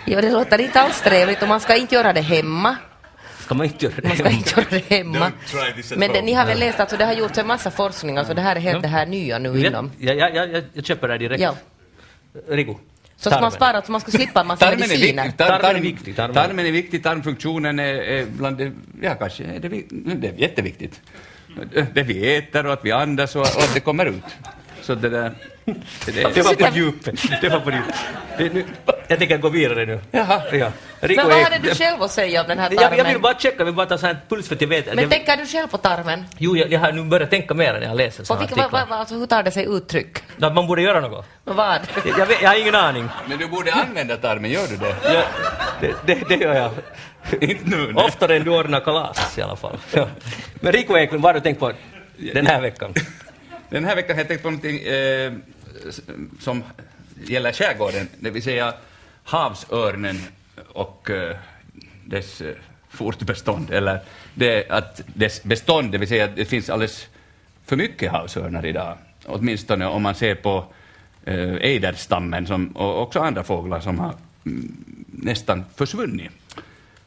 [0.05, 2.75] ja, det låter inte alls trevligt och man ska inte göra det hemma.
[3.39, 4.07] Ska man inte göra det?
[4.07, 5.31] Man ska inte göra det hemma.
[5.95, 8.41] Men det, ni har väl läst, alltså det har gjorts en massa forskning, alltså det
[8.41, 9.91] här är helt det här nya nu inom.
[9.97, 11.41] Jag, jag, jag, jag, jag köper det direkt.
[11.41, 11.55] Ja.
[12.47, 12.77] Rigo.
[13.17, 15.23] Så ska man spara, så man ska slippa en massa Tarmen är mediciner.
[15.23, 15.37] viktig.
[15.37, 16.35] Tar, Tarmen är viktig, tarmen.
[16.35, 17.03] tarmen är viktig.
[17.03, 19.69] Tarmfunktionen är, är bland det, ja kanske är det,
[20.15, 21.01] det är jätteviktigt.
[21.93, 24.23] Det vi äter och att vi andas och, och att det kommer ut.
[24.81, 25.31] Så det där...
[25.65, 27.15] Det, Det det, var på djupet.
[27.41, 27.95] Det var på djupet.
[28.37, 28.65] Det, nu,
[29.07, 29.99] jag tänker gå vidare nu.
[30.11, 30.41] Jaha.
[30.51, 30.71] Ja.
[31.01, 33.21] Men vad är- hade du själv att säga om den här jag, jag vill tarmen?
[33.21, 34.85] bara checka, jag vill bara ta så här puls för att jag vet.
[34.85, 36.25] Men jag, tänker du själv på tarmen?
[36.37, 38.87] jo, jag, jag har nu börjat tänka mer när jag läser sådana artiklar.
[38.89, 40.17] alltså, hur tar det sig uttryck?
[40.41, 41.25] Att man borde göra något.
[41.43, 41.79] Men vad?
[42.05, 43.09] Jag, jag, vet, jag har ingen aning.
[43.27, 44.95] men du borde använda tarmen, gör du det?
[45.03, 45.23] Jag,
[45.81, 46.71] det, det, det gör jag.
[47.49, 47.91] Inte nu.
[47.93, 48.03] nej.
[48.05, 49.77] Oftare än du ordnar kalas i alla fall.
[49.93, 50.07] Ja.
[50.53, 51.71] Men Rico Eklund, vad har du tänkt på
[52.33, 52.93] den här veckan?
[53.71, 55.33] Den här veckan har jag tänkt på någonting eh,
[56.39, 56.63] som
[57.23, 58.73] gäller skärgården, det vill säga
[59.23, 60.19] havsörnen
[60.67, 61.35] och eh,
[62.05, 62.55] dess eh,
[62.89, 63.99] fortbestånd, eller
[64.33, 67.07] det, att dess bestånd, det vill säga att det finns alldeles
[67.65, 70.65] för mycket havsörnar idag, åtminstone om man ser på
[71.25, 74.15] eh, ejderstammen som, och också andra fåglar som har
[74.45, 76.31] mm, nästan försvunnit.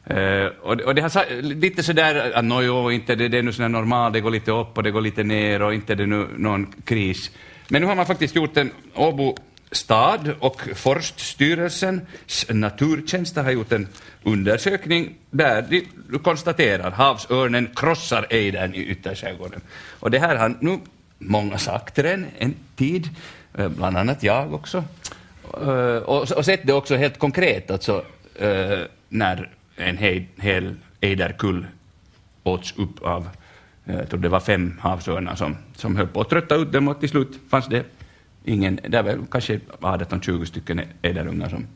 [0.07, 3.43] Eh, och, det- och det har lite sådär ah, att nojo, inte det, det är
[3.43, 6.03] nu sådär normalt, det går lite upp och det går lite ner och inte det
[6.03, 7.31] är nu någon kris.
[7.69, 9.35] Men nu har man faktiskt gjort en Åbo
[9.71, 13.87] stad och Forststyrelsens naturtjänster har gjort en
[14.23, 19.61] undersökning där de konstaterar havsörnen krossar ejdern i ytterskärgården.
[19.99, 20.79] Och det här har nu
[21.17, 23.09] många sagt redan en tid,
[23.57, 24.83] eh, bland annat jag också.
[25.61, 28.79] Eh, och, och sett det också helt konkret, alltså eh,
[29.09, 31.65] när en hel, hel ejderkull
[32.43, 33.29] åts upp av,
[33.85, 36.87] eh, jag tror det var fem havsörnar som, som höll på att trötta ut dem
[36.87, 37.83] och till slut fanns det
[38.43, 41.67] ingen, det var kanske 18-20 stycken ejderungar som,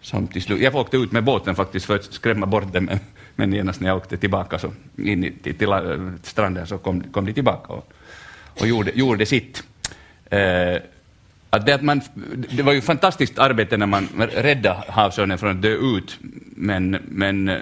[0.00, 2.98] som till slut, jag åkte ut med båten faktiskt för att skrämma bort dem, men,
[3.36, 7.00] men genast när jag åkte tillbaka så, in i, till, till eh, stranden så kom,
[7.02, 7.92] kom de tillbaka och,
[8.60, 9.62] och gjorde, gjorde sitt.
[10.30, 10.76] Eh,
[11.50, 12.00] att det, att man,
[12.50, 16.18] det var ju fantastiskt arbete när man räddade havsörnen från att dö ut,
[16.56, 17.58] men, men eh,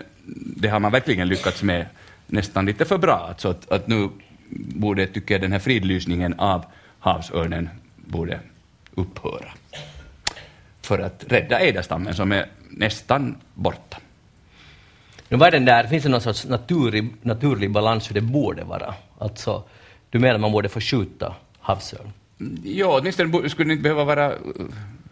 [0.57, 1.87] det har man verkligen lyckats med
[2.27, 3.27] nästan lite för bra.
[3.29, 4.09] Alltså att, att nu
[4.49, 6.65] borde, tycker jag, den här fridlysningen av
[6.99, 8.41] havsörnen borde
[8.95, 9.53] upphöra.
[10.83, 13.99] För att rädda ejderstammen som är nästan borta.
[15.29, 18.95] Nu var den där, finns det någon sorts naturlig, naturlig balans hur det borde vara?
[19.19, 19.65] Alltså,
[20.11, 22.13] du menar att man borde få skjuta havsörn?
[22.65, 24.33] Ja, åtminstone skulle den inte behöva vara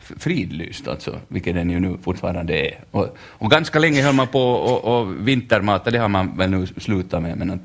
[0.00, 2.78] f- fridlyst, alltså, vilket den ju nu fortfarande är.
[2.90, 6.66] Och, och ganska länge höll man på och, och vintermata, det har man väl nu
[6.66, 7.36] slutat med.
[7.38, 7.60] Men att,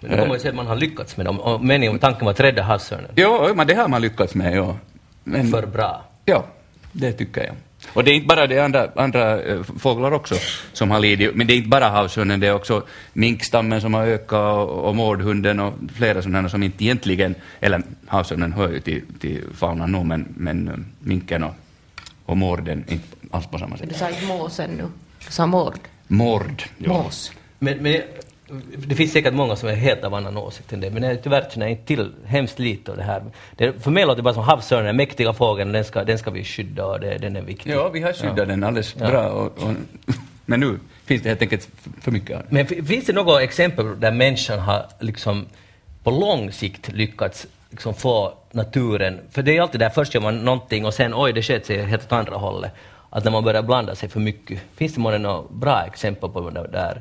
[0.00, 1.30] Men nu kommer man ju säga att man har lyckats med det.
[1.30, 3.10] Och meningen, tanken var att rädda havsörnen.
[3.16, 4.76] jo, men det har man lyckats med, ja.
[5.24, 6.04] Men, För bra.
[6.24, 6.44] Ja,
[6.92, 7.54] det tycker jag.
[7.92, 10.34] Och det är inte bara det andra, andra eh, fåglar också
[10.72, 12.82] som har lidit, men det är inte bara havsörnen, det är också
[13.12, 18.52] minkstammen som har ökat och, och mårdhunden och flera sådana som inte egentligen, eller havsörnen
[18.52, 21.54] hör ju till, till faunan nu, men, men eh, minken och,
[22.26, 23.88] och mården inte alls på samma sätt.
[23.88, 24.84] Du sa inte måsen nu.
[25.26, 25.78] Du sa mord.
[26.06, 26.62] Mård.
[26.78, 26.88] ja.
[26.88, 27.32] Mås.
[27.58, 28.02] Men, men
[28.76, 31.50] det finns säkert många som är helt av annan åsikt än det, men jag, tyvärr
[31.50, 33.22] känner jag inte till hemskt lite av det här.
[33.56, 36.30] Det, för mig låter det bara som havsörnen, den mäktiga fågeln, den ska, den ska
[36.30, 37.70] vi skydda och det, den är viktig.
[37.72, 39.08] Ja, vi har skyddat den alldeles Ja.
[39.10, 39.70] bra, och, och,
[40.46, 41.68] men nu finns det helt enkelt
[42.00, 42.48] för mycket av den.
[42.76, 45.46] Men finns det något exempel där människan har liksom
[46.02, 50.36] på lång sikt lyckats liksom få naturen, för det är alltid där, först gör man
[50.38, 52.72] någonting och sen oj, det sket sig helt åt andra hållet.
[53.10, 54.60] Att när man börjar blanda sig för mycket.
[54.76, 57.00] Finns det månne några bra exempel på det där det-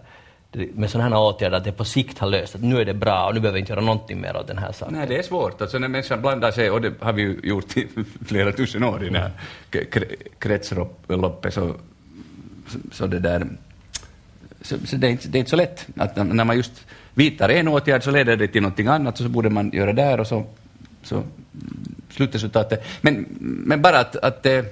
[0.55, 3.27] med sådana här åtgärder, att det på sikt har löst, att nu är det bra
[3.27, 4.95] och nu behöver vi inte göra någonting mer åt den här saken?
[4.97, 5.61] Nej, det är svårt.
[5.61, 7.87] Alltså när människan blandar sig, och det har vi ju gjort i
[8.25, 9.31] flera tusen år i det här
[10.39, 11.75] kretsloppet, så,
[12.91, 13.47] så, det där...
[14.61, 15.87] Så, så det, är inte, det är inte så lätt.
[15.97, 19.29] Att när- man just vidtar en åtgärd så leder det till någonting annat, och så
[19.29, 20.45] borde man göra där, och så,
[21.03, 21.23] så
[22.09, 22.85] slutresultatet...
[23.01, 24.63] Men, men bara att, att eh,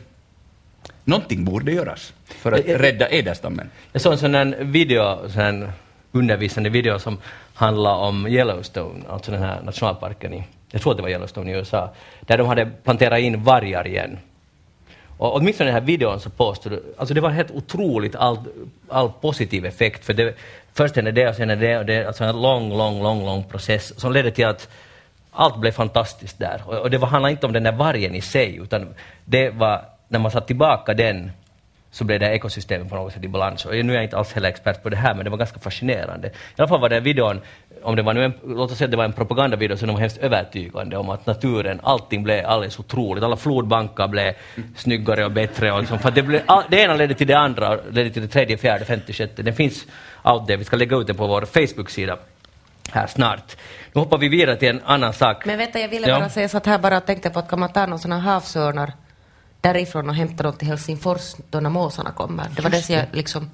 [1.03, 3.69] någonting borde göras för att rädda ejderstammen.
[3.91, 5.71] Jag såg en sån här video, sån här
[6.11, 7.17] undervisande video som
[7.53, 11.55] handlar om Yellowstone, alltså den här nationalparken i, jag tror att det var Yellowstone i
[11.55, 14.17] USA, där de hade planterat in vargar igen.
[15.17, 18.37] Och åtminstone i den här videon så påstod du, alltså det var helt otroligt all,
[18.89, 20.35] all positiv effekt, för det,
[20.73, 23.25] först hände det och sen hände det, och det är alltså en lång, lång, lång,
[23.25, 24.69] lång process som ledde till att
[25.31, 26.61] allt blev fantastiskt där.
[26.65, 28.93] Och, och det handlade inte om den där vargen i sig, utan
[29.25, 29.81] det var,
[30.11, 31.31] när man satte tillbaka den,
[31.91, 33.65] så blev det ekosystemet på något sätt i balans.
[33.65, 35.59] Och nu är jag inte alls heller expert på det här, men det var ganska
[35.59, 36.27] fascinerande.
[36.27, 37.41] I alla fall var den videon,
[37.83, 39.95] om det var nu en, låt oss säga att det var en propagandavideo, så den
[39.95, 43.23] var hemskt övertygande om att naturen, allting blev alldeles otroligt.
[43.23, 44.33] Alla flodbankar blev
[44.77, 45.71] snyggare och bättre.
[45.71, 48.27] Och liksom, för det, blev, all, det ena ledde till det andra, ledde till det
[48.27, 49.43] tredje, fjärde, femte, sjätte.
[49.43, 49.85] Den finns
[50.23, 50.57] out there.
[50.57, 52.17] Vi ska lägga ut den på vår Facebook-sida
[52.91, 53.55] här snart.
[53.93, 55.45] Nu hoppar vi vidare till en annan sak.
[55.45, 56.19] Men vänta, jag ville Ja.
[56.19, 58.19] bara säga så att här bara tänkte på att kan man ta någon sån här
[58.19, 58.91] havsörnar
[59.61, 62.47] därifrån och hämta dem till Helsingfors då när måsarna kommer.
[62.55, 63.49] Det var det som jag liksom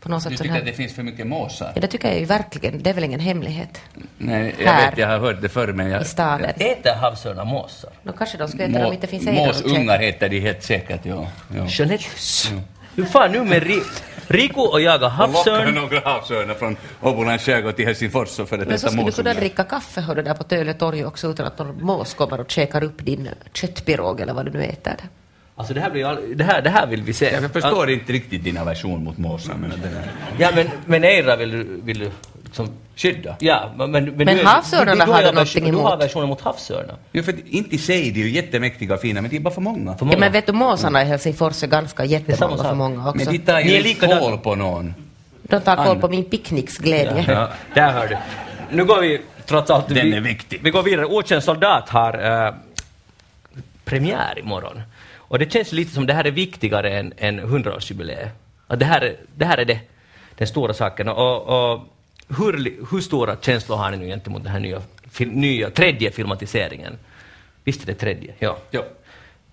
[0.00, 0.38] på något Du sätt.
[0.38, 1.72] sån tycker här- att det finns för mycket måsar?
[1.74, 2.82] Ja, det tycker jag ju verkligen.
[2.82, 3.80] Det är väl ingen hemlighet
[4.18, 4.90] Nej, jag Här.
[4.90, 6.02] vet, jag har hört det förr, men jag...
[6.02, 6.50] i staden.
[6.56, 7.90] Äter havsörnar måsar?
[8.02, 11.26] Nå, kanske de skulle äta dem inte finns och Måsungar heter de helt säkert, ja.
[11.56, 11.66] ja.
[11.68, 12.04] Jeanette,
[12.94, 13.80] hur fan nu med Ri
[14.30, 15.74] Rico och jaga Och lockar havsörn?
[15.74, 19.04] några havsörnar från Åbolands skärgård till Helsingfors för att Men så äta skulle du kunna
[19.04, 19.34] måsungar.
[19.34, 22.50] dricka kaffe hör du, där på Töle torg också utan att någon mås kommer och
[22.50, 24.90] käkar upp din köttpirog eller vad du nu äter.
[24.98, 25.08] där.
[25.58, 26.18] Alltså det här blir all...
[26.36, 27.30] det, här, det här vill vi se.
[27.42, 30.10] Jag förstår inte riktigt din aversion mot måsar, men det är...
[30.38, 32.10] Ja men, men Eira vill du, vill
[32.44, 32.68] liksom...
[32.96, 33.36] Skydda?
[33.40, 33.90] Ja, men...
[33.90, 35.92] Men, men, är- havsörnarna har du någonting Du har emot.
[35.92, 36.96] aversioner mot havsörnar.
[37.12, 39.54] Jo, för inte i sig, de är ju jättemäktiga och fina, men de är bara
[39.54, 39.92] för många.
[39.94, 40.18] För Ja, många.
[40.18, 42.66] men vet du, måsarna i Helsingfors är ganska jättemånga sak.
[42.66, 43.24] för många också.
[43.24, 44.94] Men de tar är ju koll på någon.
[45.42, 47.24] De tar koll på min picknicksglädje.
[47.28, 48.16] Ja, där hör du.
[48.70, 49.88] Nu går vi, trots allt...
[49.88, 50.60] Den vi, är viktig.
[50.62, 51.06] Vi går vidare.
[51.06, 52.54] Okänd soldat har uh,
[53.84, 54.82] premiär imorgon.
[55.28, 58.28] Och det känns lite som det här är viktigare än, än 100-årsjubileet.
[58.66, 59.80] Att det här, är- det här är det,
[60.36, 61.08] den stora saken.
[61.08, 61.80] Och, och
[62.38, 66.98] hur, hur stora känslor har ni nu gentemot den här nya, fil, nya tredje filmatiseringen?
[67.64, 68.34] Visst är det tredje?
[68.38, 68.58] Ja.
[68.70, 68.82] Ja.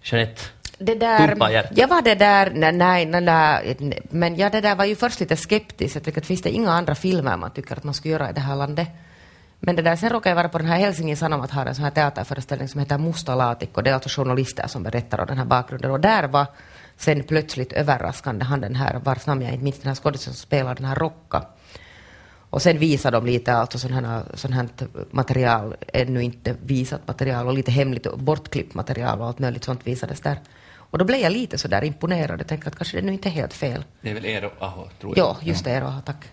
[0.04, 0.42] Jeanette?
[0.78, 4.86] Det där, jag var det där, nej, nej, nej, nej, men jag det där var
[4.86, 5.96] ju först lite skeptisk.
[5.96, 8.34] Jag tycker att finns det inga andra filmer man tycker att man skulle göra i
[8.34, 8.88] det här landet?
[9.60, 11.84] Men det där, sen råkade jag vara på den här Helsingin Sanomat har en sån
[11.84, 13.82] här teaterföreställning som heter Musta laatikko.
[13.82, 15.92] Det är alltså journalister som berättar om den här bakgrunden.
[15.92, 16.46] Och där var
[16.98, 20.42] sen plötsligt överraskande han den här, vars namn jag inte minns, den här skådisen som
[20.42, 21.44] spelar den här Rocka.
[22.50, 24.68] Och sen visar de lite alltså sån här, sån här
[25.12, 29.88] material, ännu inte visat material och lite hemligt och bortklippt material och allt möjligt sånt
[29.88, 30.40] visades där.
[30.78, 33.30] Och då blev jag lite så där imponerad och tänkte att kanske det nu inte
[33.30, 33.84] är helt fel.
[34.02, 35.28] Det är väl Eero Aho, tror jag.
[35.28, 36.26] Ja, just det, Eero, tack.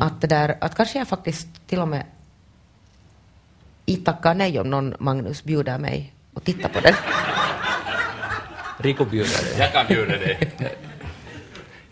[0.00, 2.04] Att, det där, att kanske jag faktiskt till och med
[3.84, 6.94] inte tackar nej om någon Magnus bjuder mig och tittar på den.
[8.78, 9.58] Rico bjuder dig.
[9.58, 10.52] Jag kan bjuda dig.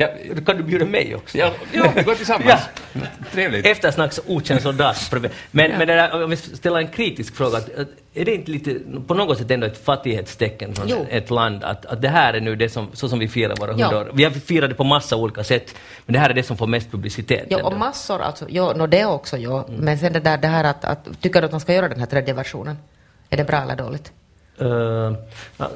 [0.01, 0.09] Ja,
[0.47, 1.39] Kan du bjuda mig också?
[1.39, 2.61] ja, ja, vi går tillsammans.
[3.33, 3.67] Trevligt.
[3.67, 5.13] Eftersnacks okänd soldat.
[5.13, 7.61] Men, men det där, om vi ställer en kritisk fråga,
[8.15, 11.07] är det inte lite, på något sätt ändå ett fattighetstecken från Jo.
[11.11, 13.73] ett land, att, att det här är nu det som, så som vi firar våra
[13.77, 13.87] Ja.
[13.87, 14.11] hundra år.
[14.15, 15.75] Vi har firat det på massa olika sätt,
[16.07, 17.47] men det här är det som får mest publicitet.
[17.51, 17.71] Ja, ändå.
[17.71, 19.67] och massor, alltså, ja, no, det också, ja.
[19.69, 21.99] Men sen det där, det här att, att, tycker du att man ska göra den
[21.99, 22.77] här tredje versionen?
[23.31, 24.13] Är det bra eller dåligt?
[24.59, 24.67] Eh,
[25.57, 25.71] ja,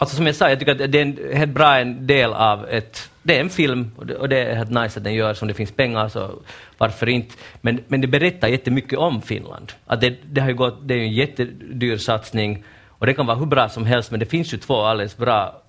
[0.00, 2.68] alltså som jag sa, jag tycker att det är en helt bra en del av
[2.68, 3.10] ett...
[3.22, 5.48] Det är en film och det, och det är helt nice att den görs om
[5.48, 6.30] det finns pengar, så
[6.78, 7.34] varför inte?
[7.60, 9.72] Men, men det berättar jättemycket om Finland.
[9.86, 13.26] Att det, det, har ju gått, det är ju en jättedyr satsning och det kan
[13.26, 15.62] vara hur bra som helst, men det finns ju två alldeles bra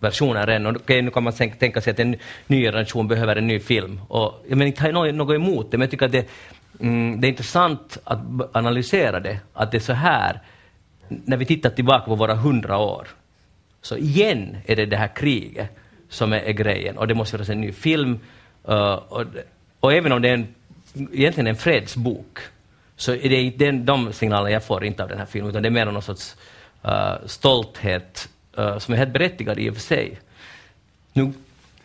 [0.00, 0.66] versioner än.
[0.66, 2.16] Och okay, nu kan man tänka, sig att en
[2.46, 4.00] ny generation behöver en ny film.
[4.08, 6.28] Och, jag menar, inte har jag något, emot det, men jag tycker att det,
[6.80, 8.18] mm, det är intressant att
[8.52, 10.40] analysera det, att det är så här
[11.08, 13.08] när vi tittar tillbaka på våra hundra år,
[13.84, 15.68] så igen är det det här kriget
[16.08, 16.98] som är, är grejen.
[16.98, 18.18] Och det måste göras en ny film.
[18.68, 19.24] uh, och,
[19.80, 20.54] och även om det är en,
[21.12, 22.38] egentligen en fredsbok,
[22.96, 25.62] så är det inte den, de signalerna jag får inte av den här filmen, utan
[25.62, 26.36] det är mer någon sorts
[26.84, 28.28] uh, stolthet
[28.58, 30.18] uh, som är helt berättigad i och för sig.
[31.12, 31.32] Nu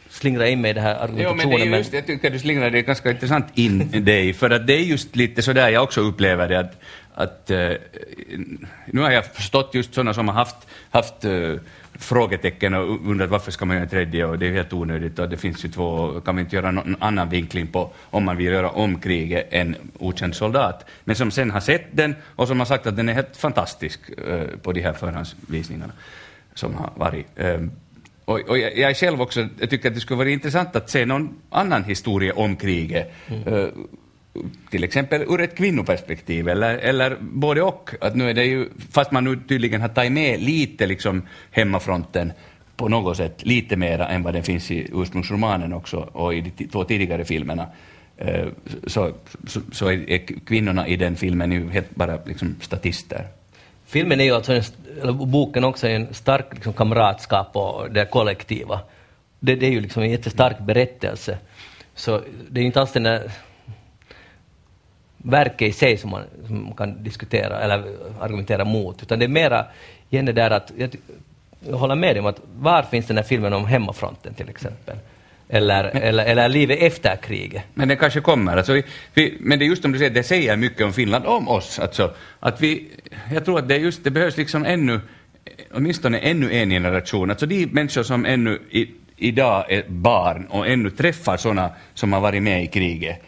[0.10, 2.30] slingrar jag in mig i det här Jo, argumentationen, men det är just, jag tycker
[2.30, 5.70] du slingrar det ganska intressant in dig, för att det är just lite så där
[5.70, 6.82] jag också upplever det att,
[7.14, 7.50] att
[8.86, 11.26] nu har jag förstått just sådana som har haft, haft
[11.94, 15.30] frågetecken och undrat varför ska man göra en tredje och det är helt onödigt och
[15.30, 18.46] det finns ju två, kan vi inte göra någon annan vinkling på om man vill
[18.46, 22.66] göra om kriget än okänd soldat, men som sen har sett den och som har
[22.66, 25.94] sagt att den är helt fantastisk eh, på de här förhandsvisningarna
[26.54, 27.28] som har varit.
[27.36, 27.60] Eh,
[28.26, 31.06] och, och jag, jag själv också jag tycker att det skulle vara intressant att se
[31.06, 33.14] någon annan historia om kriget.
[33.46, 33.68] Eh,
[34.70, 37.90] till exempel ur ett kvinnoperspektiv, eller, eller både och.
[38.02, 41.22] Att nu är det ju, fast man nu tydligen har tagit med lite liksom
[41.52, 42.34] hemmafronten
[42.76, 46.68] på något sätt, lite mera än vad den finns i ursprungsromanen också och i de
[46.68, 47.68] två tidigare filmerna.
[48.18, 48.48] Eh,
[48.88, 49.12] så,
[49.48, 53.28] så, så är, kvinnorna i den filmen ju helt bara liksom statister.
[53.86, 54.64] Filmen är ju alltså, en,
[55.02, 58.80] eller boken också, är en stark liksom, kamratskap och det kollektiva.
[59.40, 61.38] Det, det är ju liksom en jättestark berättelse.
[61.96, 63.32] Så det är ju inte alls den där
[65.24, 67.84] verket i sig som man, som man kan diskutera eller
[68.20, 69.66] argumentera mot, utan det är mera
[70.10, 70.96] igen det där att, jag,
[71.70, 74.96] jag håller med dig om att var finns den här filmen om hemmafronten till exempel?
[75.50, 77.64] Eller, eller, eller livet efter kriget?
[77.74, 78.58] Men det kanske kommer.
[78.58, 78.82] Alltså,
[79.14, 81.80] vi, men det är just som du säger, det säger mycket om Finland, om oss.
[81.80, 82.88] Alltså, att vi,
[83.34, 85.00] jag tror att det, är just, det behövs liksom ännu,
[85.72, 87.30] åtminstone ännu en generation.
[87.30, 92.20] Alltså de människor som ännu i, idag är barn och ännu träffar sådana som har
[92.20, 93.22] varit med i kriget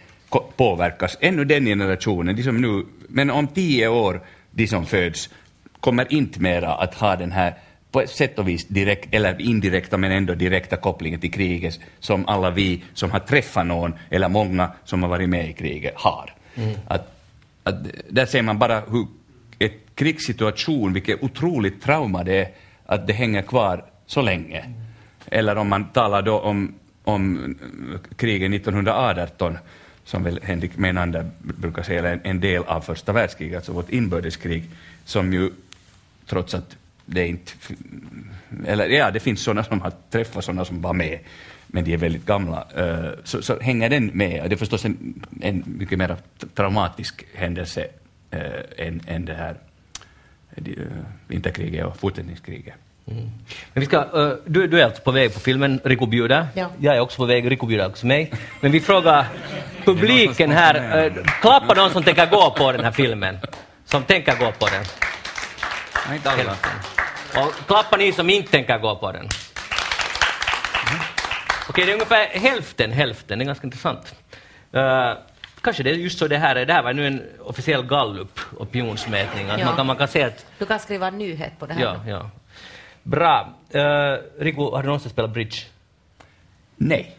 [0.57, 1.17] påverkas.
[1.21, 4.21] Ännu den generationen, de som nu, men om tio år,
[4.51, 5.29] de som föds,
[5.79, 7.53] kommer inte mera att ha den här
[7.91, 12.51] på sätt och vis direkt, eller indirekta men ändå direkta kopplingar till kriget som alla
[12.51, 16.33] vi som har träffat någon eller många som har varit med i kriget har.
[16.87, 17.11] Att,
[17.63, 17.75] att,
[18.09, 19.07] där ser man bara hur
[19.59, 22.47] ett krigssituation, vilket otroligt trauma det är,
[22.85, 24.65] att det hänger kvar så länge.
[25.25, 26.73] Eller om man talar då om,
[27.03, 27.55] om
[28.15, 29.57] kriget 1918,
[30.05, 33.89] som väl Henrik Menander brukar säga eller en, en del av första världskriget, alltså vårt
[33.89, 34.63] inbördeskrig,
[35.05, 35.51] som ju
[36.25, 36.75] trots att
[37.05, 37.51] det inte...
[38.65, 41.19] Eller ja, det finns sådana som har träffat sådana som var med,
[41.67, 42.67] men de är väldigt gamla.
[42.75, 44.49] Eh, så, så hänger den med.
[44.49, 46.17] Det är förstås en, en mycket mer
[46.55, 47.87] traumatisk händelse
[48.31, 49.55] eh, än, än det här
[50.55, 50.63] eh,
[51.27, 52.75] vinterkriget och fortsättningskriget.
[53.05, 53.31] Men
[53.81, 56.47] vi ska, eh, du, du är alltså på väg på filmen, Rico bjuder.
[56.53, 56.69] Ja.
[56.79, 58.31] Jag är också på väg, Rico bjuder också mig.
[58.59, 59.25] Men vi frågar
[59.85, 63.37] publiken här, uh, klappa de som tänker gå på den här filmen.
[63.85, 64.83] Som tänker gå på den.
[66.07, 66.55] Nej, inte alla.
[67.45, 69.27] Och klappa ni som inte tänker gå på den.
[71.69, 73.39] Okej, det är ungefär hälften, hälften.
[73.39, 74.15] Det är ganska intressant.
[74.73, 75.13] Eh,
[75.61, 76.65] kanske det är just så det här är.
[76.65, 79.49] Det här var nu en officiell gallup, opinionsmätning.
[79.49, 79.65] Att Ja.
[79.65, 81.81] man, kan, man kan se att Du kan skriva en nyhet på det här.
[81.81, 82.29] Ja, ja.
[83.03, 83.53] Bra.
[83.75, 83.81] Uh,
[84.39, 85.57] Rico, har du någonsin spelat bridge?
[86.77, 87.17] Nej.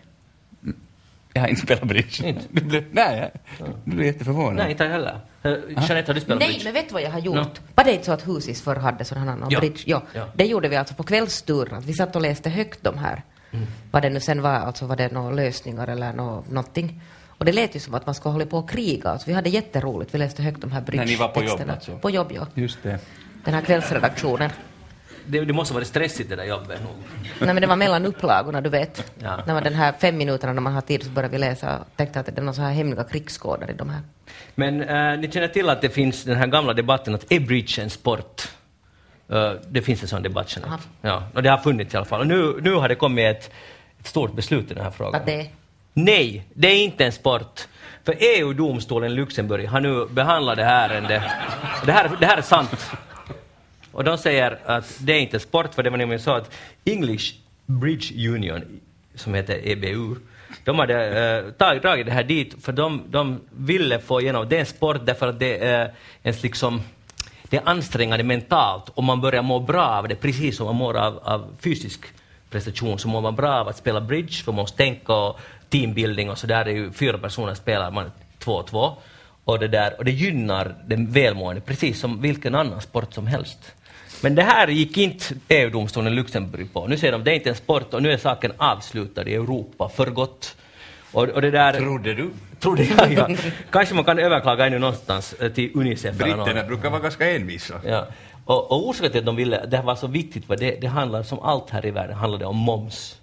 [1.32, 2.28] Jag har inte spelat bridge.
[2.28, 2.42] Inte?
[2.50, 4.54] Du blev, nej, jag, du blev jätteförvånad.
[4.54, 5.20] Nej, inte jag heller.
[5.44, 6.64] Uh, Jeanette, har du spelat Nej, bridge?
[6.64, 7.34] men vet du vad jag har gjort?
[7.34, 7.46] No.
[7.74, 9.60] Var det inte så att Husis förr hade sådana här Ja.
[9.60, 9.82] bridge?
[9.86, 10.02] Ja.
[10.12, 10.28] Ja.
[10.34, 11.82] Det gjorde vi alltså på kvällsturen.
[11.82, 13.22] Vi satt och läste högt de här.
[13.50, 13.66] Mm.
[13.90, 17.00] Vad det nu sen var, alltså var det några lösningar eller nå, någonting.
[17.38, 19.08] Och det lät ju som att man skulle hålla på och kriga.
[19.08, 20.14] Alltså, vi hade jätteroligt.
[20.14, 21.98] Vi läste högt de här bridge När ni var på jobb, alltså?
[21.98, 22.46] På jobb, ja.
[22.54, 22.98] Just det.
[23.44, 24.50] Den här kvällsredaktionen.
[25.26, 26.92] Det, det måste varit stressigt det där jobbet nog.
[27.38, 29.12] Nej men det var mellan upplagorna, du vet.
[29.18, 29.42] Ja.
[29.46, 31.96] När man den här fem minuterna när man har tid så började vi läsa och
[31.96, 34.00] tänkte att det är några så här hemliga krigskoder i de här.
[34.54, 37.82] Men eh, ni känner till att det finns den här gamla debatten att är bridge
[37.82, 38.48] en sport?
[39.28, 40.58] Eh, det finns en sån debatt.
[41.02, 42.20] Ja, och det har funnits i alla fall.
[42.20, 43.50] Och nu, nu har det kommit ett,
[44.00, 45.20] ett stort beslut i den här frågan.
[45.20, 45.46] Att det är
[45.94, 47.60] Nej, det är inte en sport.
[48.04, 51.22] För EU-domstolen i Luxemburg har nu behandlat det här ärendet.
[51.86, 52.90] Det här, det här är sant.
[53.92, 56.50] Och de säger att det är inte sport, för det var nämligen så att
[56.84, 57.34] English
[57.66, 58.80] Bridge Union,
[59.14, 60.16] som heter EBU,
[60.64, 64.56] de hade eh, tagit, dragit det här dit för de, de ville få igenom, det
[64.56, 66.82] är en sport därför att det är en liksom,
[67.42, 70.96] det är ansträngande mentalt och man börjar må bra av det, precis som man mår
[70.96, 72.00] av, av fysisk
[72.50, 76.30] prestation, så mår man bra av att spela bridge, för man måste tänka och teambuilding
[76.30, 78.96] och så där, det är ju fyra personer spelar, man två och två.
[79.44, 83.74] Och det, där, och det gynnar den välmående, precis som vilken annan sport som helst.
[84.22, 86.86] Men det här gick inte EU-domstolen i Luxemburg på.
[86.86, 89.88] Nu säger de det är inte en sport och nu är saken avslutad i Europa
[89.88, 90.56] för gott.
[91.12, 91.72] Och, och det där...
[91.72, 92.30] Trodde du?
[92.60, 93.28] Trodde jag, ja.
[93.70, 96.16] Kanske man kan överklaga ännu någonstans eh, till Unicef.
[96.16, 97.80] Britterna brukar vara ganska envisa.
[97.86, 98.06] Ja.
[98.44, 100.86] Och, och orsaken till att de ville, det här var så viktigt, för det, det
[100.86, 103.18] handlar som allt här i världen, handlar det om moms.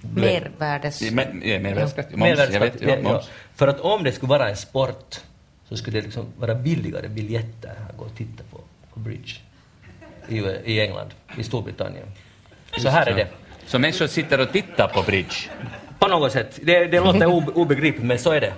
[0.00, 1.10] mervärdes...
[1.10, 3.30] Mervärdesskatt, Mervärdesskatt.
[3.54, 5.20] För att om det skulle vara en sport
[5.68, 8.57] så skulle det liksom vara billigare biljetter att gå och titta på
[8.98, 9.32] bridge
[10.28, 10.38] i,
[10.72, 12.06] i England, i Storbritannien.
[12.78, 13.26] Så här är det.
[13.66, 15.34] Så människor sitter och tittar på bridge?
[15.98, 16.58] På något sätt.
[16.62, 18.52] Det, det låter obe- obegripligt, men så är det.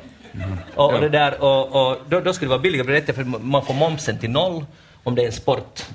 [0.75, 3.65] Och, och, det där, och, och då, då skulle det vara billigare biljetter för man
[3.65, 4.65] får momsen till noll
[5.03, 5.87] om det är en sport.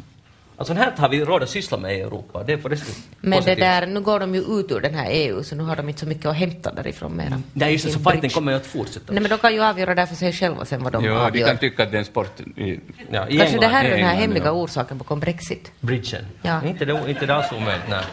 [0.58, 2.44] Alltså sånt här har vi råd att syssla med i Europa.
[2.44, 4.94] Det är på det sättet Men det där, nu går de ju ut ur den
[4.96, 7.42] här EU, så nu har de inte så mycket att hämta därifrån mera.
[7.54, 9.14] Nej, just det, så fighten kommer ju att fortsätta.
[9.14, 11.20] Nej, men de kan ju avgöra där för sig själva sen vad de Ja, de
[11.26, 11.48] avgör.
[11.48, 12.40] kan tycka att det är en sport.
[12.40, 12.80] i-
[13.12, 14.52] Ja, i Kanske England, det här är den här England, hemliga ja.
[14.52, 15.72] orsaken bakom Brexit.
[15.80, 16.26] Bridgen.
[16.42, 16.64] Ja.
[16.66, 18.04] Inte, det, inte det alls omöjligt, nej.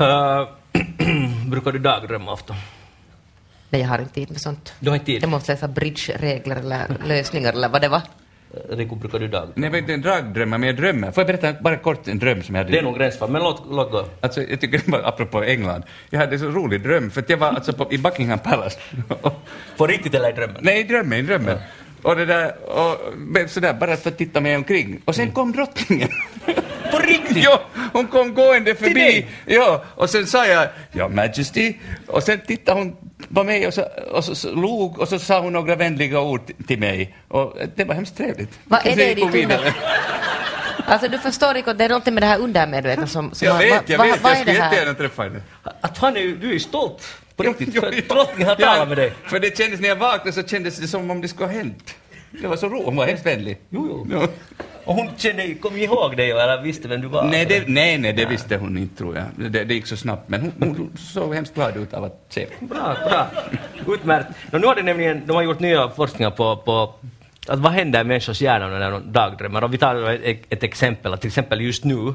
[0.00, 0.48] Uh,
[1.50, 2.54] brukar du dagdrömma ofta?
[3.70, 4.72] Nej, jag har inte tid med sånt.
[4.80, 5.22] Du har inte tid?
[5.22, 8.02] Jag måste läsa bridge-regler eller lösningar eller vad det var.
[8.70, 9.48] Rico, brukar du dag?
[9.54, 11.12] Nej, är en dragdrömmar, men jag drömmer.
[11.12, 12.72] Får jag berätta bara kort en dröm som jag hade?
[12.72, 14.04] Det är nog gränsfall, men låt, låt gå.
[14.20, 17.36] Alltså, jag tycker bara, apropå England, jag hade en så rolig dröm, för att jag
[17.36, 18.78] var alltså på, i Buckingham Palace.
[19.76, 20.56] På riktigt eller i drömmen?
[20.60, 21.58] Nej, i drömmen, i drömmen.
[22.02, 25.00] Och det där, och sådär, bara för att titta mig omkring.
[25.04, 26.08] Och sen kom drottningen.
[26.90, 27.36] På riktigt?
[27.44, 27.60] ja,
[27.92, 29.26] hon kom gående förbi.
[29.46, 31.74] Ja, och sen sa jag, ja, Majesty.
[32.06, 32.96] Och sen tittade hon
[33.34, 33.82] på mig och så,
[34.12, 37.14] och så, så log och så sa hon några vänliga ord till mig.
[37.28, 38.58] Och det var hemskt trevligt.
[38.64, 39.74] Vad är det i ditt under...
[40.88, 43.34] Alltså du förstår Rico, det är någonting med det här undermedvetna som...
[43.34, 44.22] som Jag har- vet, jag vad- vet.
[44.22, 45.40] vad Jag skulle jättegärna träffa henne.
[45.80, 47.02] Att han är, du är stolt,
[47.36, 49.12] på riktigt, för att drottningen har talat med dig.
[49.24, 51.94] För det kändes, när jag vaknade så kändes det som om det skulle ha hänt.
[52.40, 53.58] Det var så roligt, hon var hemskt vänlig.
[53.70, 54.18] Jo, jo.
[54.20, 54.28] Ja.
[54.84, 57.24] Och hon kände, kom ihåg dig eller visste vem du var?
[57.24, 59.52] Nej, det, nej, nej, det visste hon inte tror jag.
[59.52, 62.46] Det, det gick så snabbt, men hon, hon såg hemskt glad ut av att se.
[62.60, 63.26] Bra, bra.
[63.94, 64.28] Utmärkt.
[64.50, 66.94] Nå, nu har det nämligen, de har gjort nya forskningar på, på
[67.48, 69.64] att vad händer i människors hjärna när de dagdrömmer?
[69.64, 72.14] Och vi tar ett, ett exempel, att till exempel just nu,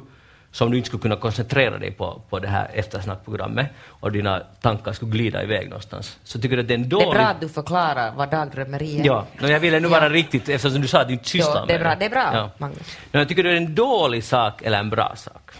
[0.52, 4.94] som du inte skulle kunna koncentrera dig på, på det här eftersnackprogrammet och dina tankar
[4.94, 6.18] skulle glida iväg någonstans.
[6.24, 7.08] Så tycker du att det är en Det dålig...
[7.08, 9.06] är bra att du förklarar vad dagdrömmeri är.
[9.06, 9.92] Ja, men jag ville nu Ja.
[10.00, 12.06] vara riktigt, eftersom du sa att du inte sysslar Ja, det är med bra, det
[12.06, 12.50] är bra, Ja.
[12.58, 12.98] Magnus.
[13.12, 15.52] Men jag tycker det är en dålig sak eller en bra sak?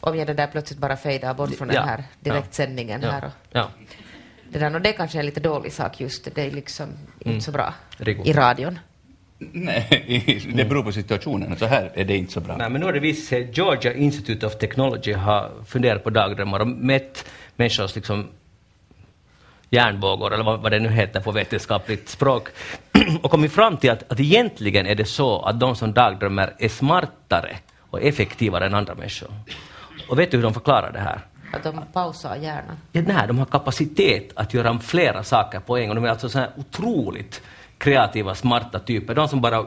[0.00, 1.74] Om jag det där plötsligt bara fejdar bort från Ja.
[1.80, 3.10] den här direktsändningen Ja.
[3.10, 3.24] här.
[3.24, 3.68] Och Ja.
[4.50, 6.88] det, där, och det kanske är en lite dålig sak just, det är liksom
[7.20, 8.22] inte så bra Rico.
[8.24, 8.78] i radion.
[9.38, 11.56] Nej, det beror på situationen.
[11.56, 12.56] Så här är det inte så bra.
[12.56, 16.10] Nej, men nu har det visat sig att Georgia Institute of Technology har funderat på
[16.10, 17.24] dagdrömmar och mätt
[17.56, 18.26] människors liksom
[19.70, 22.48] hjärnvågor, eller vad, vad det nu heter på vetenskapligt språk,
[23.22, 26.68] och kommit fram till att, att egentligen är det så att de som dagdrömmer är
[26.68, 27.56] smartare
[27.90, 29.28] och effektivare än andra människor.
[30.08, 31.20] Och vet du hur de förklarar det här?
[31.52, 32.76] Att de pausar hjärnan.
[32.92, 35.94] Ja, nej, de har kapacitet att göra flera saker på en gång.
[35.94, 37.42] De är alltså så här otroligt
[37.78, 39.14] kreativa, smarta typer.
[39.14, 39.58] De som bara...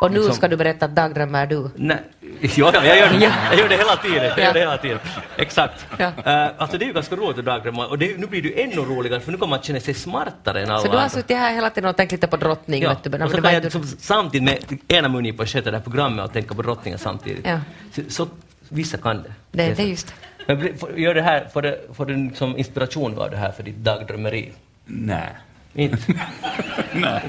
[0.00, 1.70] Och nu liksom- ska du berätta att dagdrömmer du.
[1.76, 4.24] Nej, jo, ja, jag, gör det, jag gör det hela tiden.
[4.24, 4.98] Jag gör det hela tiden.
[5.36, 5.86] Exakt.
[5.98, 6.12] Ja.
[6.24, 8.76] Eh, alltså det är ju ganska roligt att dagdrömma och det, nu blir det ännu
[8.76, 11.54] roligare för nu kommer man känna sig smartare än alla Så du har suttit här
[11.54, 13.10] hela tiden och tänkt lite på drottning, Ja, vet du.
[13.10, 16.24] men och så kan jag inte- liksom, samtidigt med ena på sköta det här programmet
[16.24, 17.46] och tänka på drottningen samtidigt.
[17.46, 17.60] Ja.
[17.92, 18.28] Så, så
[18.68, 19.32] vissa kan det.
[19.50, 20.14] Det, är det är just
[20.46, 20.54] det.
[20.56, 23.76] Men gör det här, får, det, får du liksom inspiration av det här för ditt
[23.76, 24.52] dagdrömmeri?
[24.84, 25.28] Nej.
[25.74, 25.98] Inte?
[26.92, 27.22] Nej.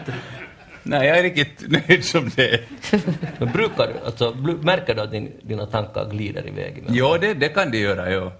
[0.88, 2.62] Nej, jag är riktigt nöjd som det är.
[3.40, 6.84] Men brukar du, alltså, märker du att din, dina tankar glider iväg?
[6.90, 8.32] Jo, det, det kan det göra, jo.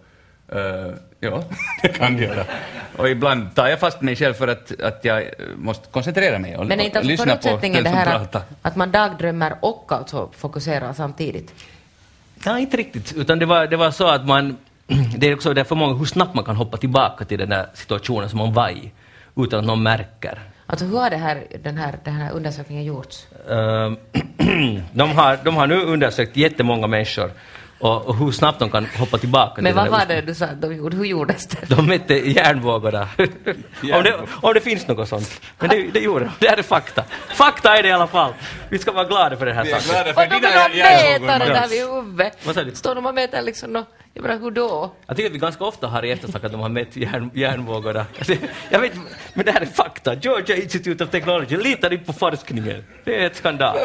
[0.56, 1.44] Uh, ja,
[1.82, 2.46] det kan det göra.
[2.98, 6.58] Och ibland tar jag fast mig själv för att, att jag eh, måste koncentrera mig
[6.58, 8.40] och, Men är inte och alltså lyssna på förutsättningen den det som här pratar.
[8.40, 11.54] att, att man dagdrömmer och alltså fokuserar samtidigt?
[12.46, 13.14] Nej, inte riktigt.
[13.14, 14.58] Utan det var, det var så att man...
[15.18, 18.30] Det är också därför många hur snabbt man kan hoppa tillbaka till den där situationen
[18.30, 18.92] som man var i
[19.38, 20.40] utan att någon märker.
[20.66, 23.28] Alltså hur har det här, den, här, den här undersökningen gjorts?
[23.50, 23.98] Ehm,
[24.94, 27.32] de, har, de har nu undersökt jättemånga människor
[27.80, 30.46] och, och hur snabbt de kan hoppa tillbaka Men till vad var det du sa
[30.46, 30.98] att de gjorde?
[30.98, 31.76] Hur gjordes det?
[31.76, 33.10] De mätte hjärnvågorna.
[33.18, 35.42] om, det, om det finns något sånt.
[35.60, 36.32] Men det, det gjorde de.
[36.40, 37.04] Det här är fakta.
[37.36, 38.34] Fakta är det i alla fall.
[38.70, 40.06] Vi ska vara glada för den här Vi är saken.
[40.06, 42.78] glada Och då kan de mäta det där vid huvudet.
[42.78, 44.92] Står de och mäter liksom nå, jag menar hur då?
[45.08, 48.06] Jag tycker att vi ganska ofta har i eftersnack att de har mätt hjärn, hjärnvågorna.
[48.18, 48.34] Alltså,
[48.70, 48.94] Jag vet,
[49.34, 50.14] men det här är fakta.
[50.14, 52.84] Georgia Institute of Technology, litar inte på forskningen.
[53.04, 53.78] Det är ett skandal.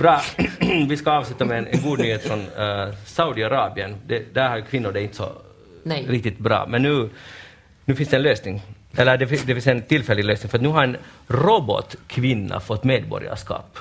[0.00, 0.20] Bra,
[0.88, 3.96] vi ska avsluta med en, en god nyhet från uh, Saudiarabien.
[4.06, 5.32] Det, där har kvinnor det inte så
[5.82, 6.06] Nej.
[6.08, 6.66] riktigt bra.
[6.68, 7.08] Men nu,
[7.84, 8.62] nu finns det en lösning.
[8.96, 10.96] Eller det, det finns en tillfällig lösning, för att nu har en
[11.28, 13.78] robotkvinna fått medborgarskap.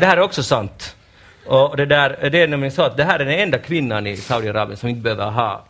[0.00, 0.96] Det här är också sant.
[1.46, 4.16] Och det, där, det är nämligen så att det här är den enda kvinnan i
[4.16, 5.64] Saudiarabien som inte behöver ha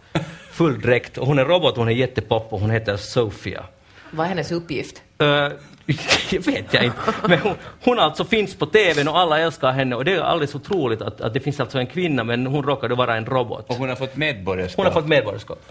[0.51, 1.19] full dräkt.
[1.19, 3.65] Och hon är robot, hon är jättepop och hon heter Sofia.
[4.11, 5.03] Vad är hennes uppgift?
[5.23, 5.49] Uh,
[6.31, 6.99] jag vet jag inte.
[7.29, 10.55] Men hon, hon alltså finns på TVn och alla älskar henne och det är alldeles
[10.55, 13.65] otroligt att, att det finns alltså en kvinna men hon råkade vara en robot.
[13.69, 14.77] Och hon har fått medborgarskap.
[14.77, 15.63] Hon har fått medborgarskap.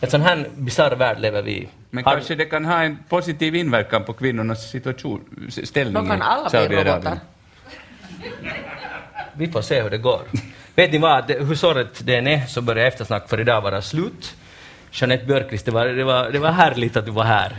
[0.00, 1.68] En sån här bisarr värld lever vi i.
[1.90, 6.22] Men Har- kanske det kan ha en positiv inverkan på kvinnornas situation, ställning De kan
[6.22, 7.18] alla bli robotar.
[9.32, 10.20] Vi får se hur det går.
[10.74, 13.82] Vet ni vad, det, hur sorgligt det än är så börjar eftersnack för idag vara
[13.82, 14.34] slut.
[14.92, 17.56] Jeanette Björkqvist, det var, det, var, det var härligt att du var här.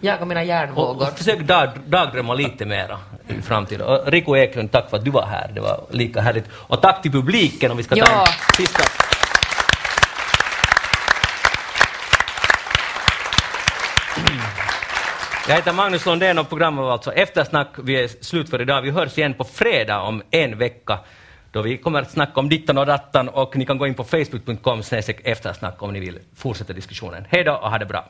[0.00, 1.02] Jag och mina hjärnvågor.
[1.08, 2.98] och försök dag, dagdrömma lite mera
[3.28, 3.86] i framtiden.
[3.86, 5.50] Och Rico Eklund, tack för att du var här.
[5.54, 6.44] Det var lika härligt.
[6.52, 8.20] Och tack till publiken om vi ska ta Ja.
[8.26, 8.82] en sista...
[15.48, 17.68] Jag heter Magnus Lundén och programmet var alltså Eftersnack.
[17.76, 18.82] Vi är slut för idag.
[18.82, 20.98] Vi hörs igen på fredag om en vecka
[21.52, 24.04] då vi kommer att snacka om dittan och dattan och ni kan gå in på
[24.04, 24.82] facebook.com
[25.24, 27.24] eftersnack om ni vill fortsätta diskussionen.
[27.28, 28.04] Hej då och ha det bra!